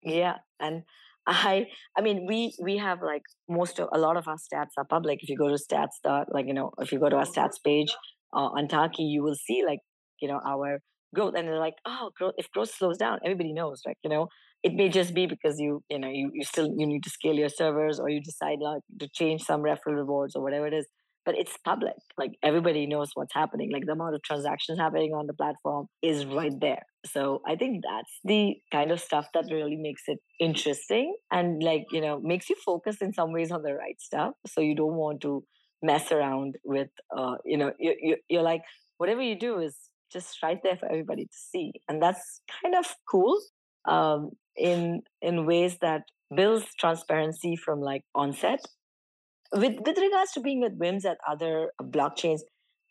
Yeah 0.03 0.37
and 0.61 0.83
i 1.27 1.67
i 1.97 2.01
mean 2.01 2.27
we 2.27 2.55
we 2.63 2.79
have 2.79 3.03
like 3.03 3.23
most 3.49 3.79
of 3.79 3.89
a 3.93 3.99
lot 3.99 4.17
of 4.17 4.27
our 4.29 4.37
stats 4.37 4.73
are 4.77 4.85
public. 4.85 5.23
If 5.23 5.29
you 5.29 5.37
go 5.37 5.49
to 5.49 5.55
stats 5.55 5.97
dot 6.03 6.33
like 6.33 6.47
you 6.47 6.55
know 6.55 6.73
if 6.79 6.93
you 6.93 6.99
go 6.99 7.09
to 7.09 7.17
our 7.17 7.27
stats 7.27 7.63
page 7.65 7.95
uh, 8.33 8.51
on 8.59 8.69
taki 8.69 9.03
you 9.05 9.23
will 9.23 9.35
see 9.35 9.63
like 9.67 9.81
you 10.21 10.29
know 10.29 10.41
our 10.47 10.81
growth 11.15 11.35
and 11.37 11.49
they're 11.49 11.59
like 11.59 11.75
oh 11.87 12.11
growth 12.17 12.35
if 12.39 12.51
growth 12.51 12.73
slows 12.75 12.99
down 12.99 13.19
everybody 13.25 13.53
knows 13.53 13.83
like 13.87 13.97
you 14.03 14.11
know? 14.11 14.29
It 14.65 14.75
may 14.75 14.89
just 14.89 15.15
be 15.15 15.27
because 15.27 15.61
you 15.61 15.85
you 15.89 16.01
know 16.01 16.09
you, 16.09 16.33
you 16.35 16.45
still 16.45 16.67
you 16.77 16.85
need 16.85 17.05
to 17.05 17.11
scale 17.11 17.35
your 17.35 17.49
servers 17.49 18.01
or 18.01 18.09
you 18.09 18.21
decide 18.21 18.59
like 18.61 18.83
to 18.99 19.09
change 19.09 19.43
some 19.43 19.63
referral 19.63 19.95
rewards 19.95 20.35
or 20.35 20.43
whatever 20.43 20.67
it 20.67 20.75
is 20.75 20.87
but 21.29 21.37
it's 21.37 21.59
public 21.63 21.99
like 22.17 22.33
everybody 22.43 22.87
knows 22.87 23.11
what's 23.13 23.35
happening 23.35 23.71
like 23.71 23.85
the 23.85 23.93
amount 23.93 24.15
of 24.15 24.23
transactions 24.23 24.79
happening 24.79 25.13
on 25.13 25.27
the 25.27 25.35
platform 25.35 25.87
is 26.01 26.25
right 26.25 26.59
there. 26.59 26.85
So 27.15 27.43
i 27.47 27.55
think 27.61 27.85
that's 27.89 28.15
the 28.25 28.43
kind 28.73 28.91
of 28.95 28.99
stuff 29.09 29.27
that 29.35 29.45
really 29.57 29.77
makes 29.89 30.05
it 30.13 30.19
interesting 30.41 31.15
and 31.31 31.63
like 31.63 31.85
you 31.97 32.01
know 32.05 32.15
makes 32.33 32.49
you 32.51 32.57
focus 32.71 32.97
in 33.07 33.13
some 33.19 33.33
ways 33.37 33.53
on 33.57 33.63
the 33.67 33.75
right 33.75 34.01
stuff 34.01 34.33
so 34.53 34.63
you 34.69 34.75
don't 34.75 34.99
want 35.05 35.21
to 35.27 35.45
mess 35.91 36.11
around 36.17 36.57
with 36.65 36.89
uh 37.17 37.37
you 37.45 37.59
know 37.61 37.71
you, 37.79 37.95
you, 38.07 38.17
you're 38.29 38.49
like 38.53 38.63
whatever 38.99 39.23
you 39.23 39.37
do 39.39 39.59
is 39.59 39.77
just 40.13 40.43
right 40.43 40.61
there 40.63 40.77
for 40.77 40.87
everybody 40.87 41.25
to 41.25 41.39
see. 41.51 41.73
And 41.89 42.03
that's 42.03 42.41
kind 42.63 42.75
of 42.75 42.87
cool 43.11 43.39
um 43.85 44.31
in 44.57 45.03
in 45.23 45.47
ways 45.47 45.79
that 45.81 46.03
builds 46.35 46.67
transparency 46.79 47.57
from 47.57 47.81
like 47.81 48.03
onset 48.15 48.61
with 49.53 49.77
with 49.87 49.99
regards 49.99 50.33
to 50.33 50.41
being 50.41 50.61
with 50.61 50.75
whims 50.77 51.05
at 51.05 51.19
other 51.29 51.71
blockchains 51.83 52.41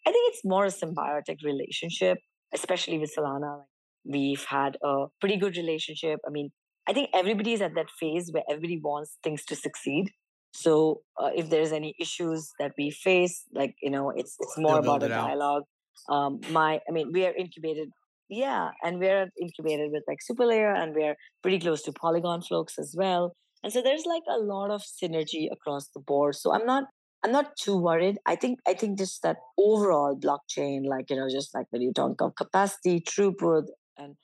i 0.06 0.12
think 0.12 0.34
it's 0.34 0.43
more 0.43 0.65
a 0.65 0.70
symbiotic 0.70 1.43
relationship 1.43 2.17
especially 2.54 2.98
with 2.98 3.13
solana 3.15 3.58
like 3.58 3.65
we've 4.06 4.46
had 4.46 4.78
a 4.84 5.06
pretty 5.20 5.38
good 5.38 5.58
relationship 5.58 6.20
i 6.28 6.30
mean 6.30 6.50
I 6.88 6.93
think 6.93 7.10
everybody 7.13 7.54
is 7.54 7.62
at 7.62 7.76
that 7.76 7.89
phase 8.00 8.32
where 8.32 8.43
everybody 8.50 8.80
wants 8.82 9.17
things 9.24 9.43
to 9.46 9.56
succeed. 9.56 10.12
So 10.54 11.02
uh, 11.22 11.32
if 11.36 11.50
there's 11.50 11.74
any 11.74 11.93
issues 12.00 12.52
that 12.60 12.72
we 12.78 12.91
face, 12.91 13.43
like 13.54 13.76
you 13.82 13.91
know, 13.91 14.12
it's 14.15 14.36
it's 14.39 14.58
more 14.58 14.80
about 14.80 15.04
a 15.04 15.10
dialogue. 15.10 15.63
Um, 16.10 16.39
my, 16.52 16.80
I 16.88 16.91
mean, 16.91 17.12
we 17.12 17.26
are 17.26 17.34
incubated, 17.34 17.89
yeah, 18.30 18.70
and 18.84 19.00
we're 19.00 19.30
incubated 19.41 19.91
with 19.91 20.04
like 20.08 20.20
SuperLayer, 20.30 20.74
and 20.76 20.96
we're 20.96 21.15
pretty 21.41 21.60
close 21.60 21.82
to 21.84 21.91
Polygon 21.91 22.41
folks 22.41 22.80
as 22.80 22.96
well. 22.98 23.36
And 23.67 23.73
so 23.73 23.82
there's 23.82 24.06
like 24.06 24.23
a 24.30 24.39
lot 24.39 24.71
of 24.71 24.82
synergy 24.82 25.49
across 25.51 25.89
the 25.89 25.99
board. 25.99 26.36
So 26.36 26.53
I'm 26.53 26.65
not 26.65 26.86
I'm 27.21 27.34
not 27.34 27.58
too 27.58 27.75
worried. 27.75 28.17
I 28.25 28.38
think 28.38 28.60
I 28.65 28.73
think 28.73 28.97
just 28.97 29.23
that 29.23 29.39
overall 29.60 30.17
blockchain, 30.17 30.86
like 30.86 31.10
you 31.10 31.17
know, 31.17 31.27
just 31.30 31.53
like 31.53 31.65
when 31.71 31.82
you 31.82 31.91
talk 31.91 32.21
of 32.21 32.34
capacity, 32.38 33.01
throughput, 33.01 33.63
and 33.97 34.15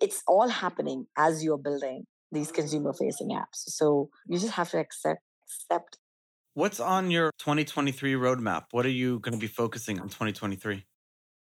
it's 0.00 0.22
all 0.26 0.48
happening 0.48 1.04
as 1.18 1.44
you're 1.44 1.58
building 1.58 2.04
these 2.32 2.50
consumer 2.50 2.94
facing 2.94 3.28
apps. 3.28 3.68
So 3.76 4.08
you 4.26 4.38
just 4.38 4.54
have 4.54 4.70
to 4.70 4.78
accept 4.78 5.20
accept. 5.44 5.98
What's 6.54 6.80
on 6.80 7.10
your 7.10 7.30
2023 7.40 8.14
roadmap? 8.14 8.68
What 8.70 8.86
are 8.86 8.96
you 9.02 9.18
going 9.18 9.34
to 9.34 9.38
be 9.38 9.48
focusing 9.48 10.00
on 10.00 10.08
2023? 10.08 10.86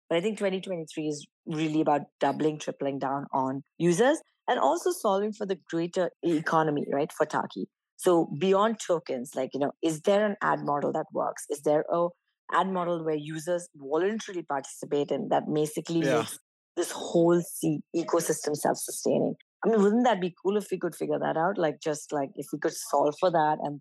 But 0.08 0.18
I 0.18 0.20
think 0.20 0.38
2023 0.38 1.06
is 1.06 1.26
really 1.46 1.80
about 1.80 2.02
doubling, 2.20 2.58
tripling 2.58 2.98
down 2.98 3.26
on 3.32 3.62
users 3.78 4.20
and 4.48 4.58
also 4.58 4.90
solving 4.90 5.32
for 5.32 5.46
the 5.46 5.58
greater 5.70 6.10
economy, 6.22 6.84
right? 6.92 7.12
For 7.12 7.26
Taki. 7.26 7.68
So 7.96 8.30
beyond 8.38 8.78
tokens, 8.84 9.32
like, 9.34 9.50
you 9.52 9.60
know, 9.60 9.72
is 9.82 10.00
there 10.02 10.24
an 10.24 10.36
ad 10.42 10.60
model 10.60 10.92
that 10.92 11.06
works? 11.12 11.44
Is 11.50 11.62
there 11.62 11.84
a 11.92 12.08
ad 12.52 12.68
model 12.68 13.04
where 13.04 13.16
users 13.16 13.68
voluntarily 13.76 14.44
participate 14.44 15.10
in 15.10 15.28
that 15.28 15.42
basically 15.52 16.00
yeah. 16.00 16.18
makes 16.18 16.38
this 16.76 16.90
whole 16.92 17.42
C- 17.42 17.82
ecosystem 17.94 18.54
self-sustaining? 18.54 19.34
I 19.64 19.68
mean, 19.68 19.82
wouldn't 19.82 20.04
that 20.04 20.20
be 20.20 20.34
cool 20.42 20.56
if 20.56 20.68
we 20.70 20.78
could 20.78 20.94
figure 20.94 21.18
that 21.18 21.36
out? 21.36 21.58
Like 21.58 21.80
just 21.82 22.12
like 22.12 22.30
if 22.36 22.46
we 22.52 22.58
could 22.60 22.72
solve 22.72 23.16
for 23.18 23.30
that 23.30 23.58
and 23.62 23.80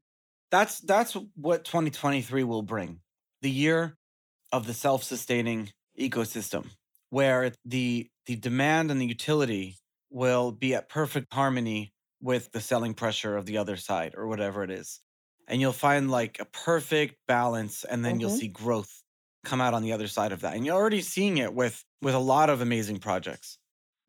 that's 0.50 0.80
that's 0.80 1.16
what 1.36 1.66
2023 1.66 2.44
will 2.44 2.64
bring. 2.64 3.00
The 3.42 3.52
year 3.52 3.98
of 4.52 4.66
the 4.66 4.74
self-sustaining 4.74 5.72
ecosystem 6.00 6.68
where 7.10 7.52
the 7.66 8.10
the 8.26 8.36
demand 8.36 8.92
and 8.92 9.00
the 9.00 9.06
utility 9.06 9.78
will 10.10 10.52
be 10.52 10.76
at 10.76 10.90
perfect 10.90 11.34
harmony 11.34 11.94
with 12.22 12.52
the 12.52 12.62
selling 12.62 12.94
pressure 12.94 13.38
of 13.38 13.46
the 13.46 13.58
other 13.58 13.78
side 13.78 14.14
or 14.18 14.28
whatever 14.28 14.64
it 14.64 14.72
is. 14.72 15.00
And 15.48 15.62
you'll 15.62 15.72
find 15.72 16.12
like 16.12 16.40
a 16.40 16.46
perfect 16.46 17.16
balance 17.28 17.84
and 17.84 18.04
then 18.04 18.14
mm-hmm. 18.14 18.22
you'll 18.22 18.30
see 18.32 18.48
growth 18.48 19.02
come 19.46 19.62
out 19.62 19.74
on 19.74 19.82
the 19.82 19.94
other 19.94 20.08
side 20.08 20.32
of 20.32 20.42
that. 20.42 20.56
And 20.56 20.66
you're 20.66 20.76
already 20.76 21.02
seeing 21.02 21.38
it 21.38 21.54
with 21.54 21.84
with 22.02 22.16
a 22.16 22.20
lot 22.20 22.50
of 22.50 22.62
amazing 22.62 23.00
projects. 23.00 23.58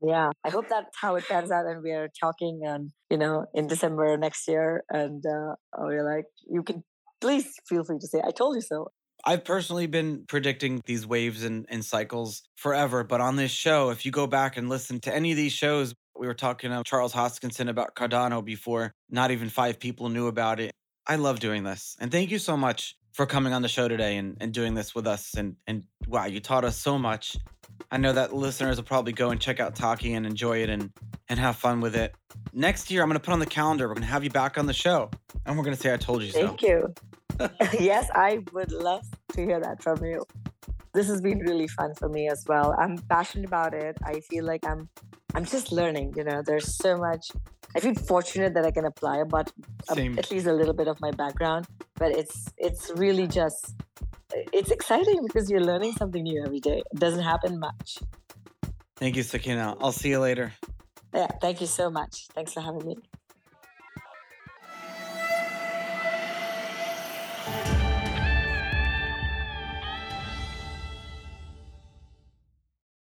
Yeah, 0.01 0.31
I 0.44 0.51
hope 0.51 0.68
that's 0.68 0.96
how 1.01 1.16
it 1.16 1.24
pans 1.29 1.51
out, 1.51 1.66
and 1.66 1.83
we 1.83 1.90
are 1.90 2.09
talking, 2.20 2.61
and 2.64 2.90
you 3.11 3.18
know, 3.18 3.46
in 3.53 3.66
December 3.66 4.16
next 4.16 4.46
year, 4.46 4.85
and 4.90 5.24
uh, 5.27 5.55
we're 5.77 6.05
like, 6.05 6.27
you 6.48 6.62
can 6.62 6.85
please 7.20 7.48
feel 7.68 7.83
free 7.83 7.98
to 7.98 8.07
say, 8.07 8.22
"I 8.24 8.31
told 8.31 8.55
you 8.55 8.62
so." 8.62 8.92
I've 9.24 9.44
personally 9.44 9.87
been 9.87 10.24
predicting 10.26 10.83
these 10.87 11.07
waves 11.07 11.44
and, 11.44 11.66
and 11.68 11.85
cycles 11.85 12.42
forever, 12.57 13.04
but 13.04 13.20
on 13.20 13.37
this 13.37 13.50
show, 13.50 13.90
if 13.90 14.07
you 14.07 14.12
go 14.12 14.26
back 14.26 14.57
and 14.57 14.68
listen 14.68 15.00
to 15.00 15.14
any 15.14 15.33
of 15.33 15.37
these 15.37 15.52
shows, 15.52 15.94
we 16.18 16.26
were 16.26 16.35
talking 16.35 16.70
to 16.70 16.83
Charles 16.85 17.12
Hoskinson 17.12 17.68
about 17.68 17.94
Cardano 17.94 18.44
before 18.44 18.92
not 19.11 19.31
even 19.31 19.48
five 19.48 19.78
people 19.78 20.09
knew 20.09 20.26
about 20.26 20.61
it. 20.61 20.72
I 21.07 21.16
love 21.16 21.40
doing 21.40 21.62
this. 21.62 21.96
And 22.00 22.12
thank 22.12 22.31
you 22.31 22.38
so 22.38 22.57
much 22.57 22.96
for 23.12 23.26
coming 23.26 23.52
on 23.52 23.62
the 23.62 23.68
show 23.68 23.88
today 23.88 24.16
and, 24.16 24.37
and 24.40 24.52
doing 24.52 24.74
this 24.74 24.94
with 24.94 25.07
us. 25.07 25.35
And, 25.35 25.57
and 25.66 25.85
wow, 26.07 26.26
you 26.26 26.40
taught 26.40 26.64
us 26.64 26.76
so 26.76 26.98
much. 26.98 27.37
I 27.90 27.96
know 27.96 28.12
that 28.12 28.34
listeners 28.34 28.76
will 28.76 28.84
probably 28.84 29.12
go 29.12 29.30
and 29.30 29.40
check 29.40 29.60
out 29.60 29.74
Taki 29.74 30.14
and 30.14 30.26
enjoy 30.26 30.62
it 30.62 30.70
and, 30.70 30.90
and 31.28 31.38
have 31.38 31.56
fun 31.56 31.80
with 31.80 31.96
it. 31.96 32.14
Next 32.52 32.90
year, 32.90 33.02
I'm 33.02 33.08
going 33.08 33.18
to 33.18 33.24
put 33.24 33.32
on 33.32 33.40
the 33.40 33.46
calendar. 33.46 33.88
We're 33.88 33.94
going 33.94 34.06
to 34.06 34.10
have 34.10 34.24
you 34.24 34.30
back 34.30 34.58
on 34.58 34.66
the 34.66 34.74
show 34.74 35.10
and 35.46 35.56
we're 35.56 35.64
going 35.64 35.76
to 35.76 35.80
say, 35.82 35.92
I 35.92 35.96
told 35.96 36.22
you 36.22 36.32
Thank 36.32 36.60
so. 36.60 36.94
Thank 37.38 37.52
you. 37.70 37.78
yes, 37.80 38.08
I 38.14 38.40
would 38.52 38.72
love 38.72 39.04
to 39.32 39.44
hear 39.44 39.60
that 39.60 39.82
from 39.82 40.04
you 40.04 40.24
this 40.98 41.08
has 41.08 41.20
been 41.20 41.38
really 41.38 41.68
fun 41.68 41.94
for 41.94 42.08
me 42.08 42.28
as 42.28 42.44
well. 42.48 42.74
I'm 42.78 42.98
passionate 42.98 43.46
about 43.46 43.74
it. 43.74 43.96
I 44.04 44.20
feel 44.20 44.44
like 44.44 44.66
I'm 44.66 44.88
I'm 45.34 45.44
just 45.44 45.70
learning, 45.70 46.14
you 46.16 46.24
know, 46.24 46.42
there's 46.44 46.74
so 46.74 46.96
much 46.96 47.30
I 47.76 47.81
feel 47.81 47.94
fortunate 47.94 48.54
that 48.54 48.64
I 48.64 48.70
can 48.70 48.87
apply 48.87 49.24
but 49.24 49.52
at 49.90 50.31
least 50.31 50.46
a 50.46 50.52
little 50.52 50.74
bit 50.74 50.88
of 50.88 51.00
my 51.00 51.11
background, 51.11 51.66
but 51.96 52.12
it's 52.12 52.52
it's 52.57 52.90
really 52.96 53.26
just 53.26 53.74
it's 54.52 54.70
exciting 54.70 55.24
because 55.26 55.50
you're 55.50 55.64
learning 55.64 55.92
something 55.92 56.22
new 56.22 56.42
every 56.44 56.61
day. 56.61 56.83
It 56.92 56.98
doesn't 56.98 57.22
happen 57.22 57.59
much. 57.59 57.98
Thank 58.96 59.16
you, 59.16 59.22
Sakina. 59.22 59.76
I'll 59.81 59.92
see 59.92 60.11
you 60.11 60.18
later. 60.18 60.52
Yeah, 61.14 61.28
thank 61.40 61.61
you 61.61 61.66
so 61.66 61.90
much. 61.90 62.26
Thanks 62.35 62.52
for 62.52 62.61
having 62.61 62.87
me. 62.87 62.96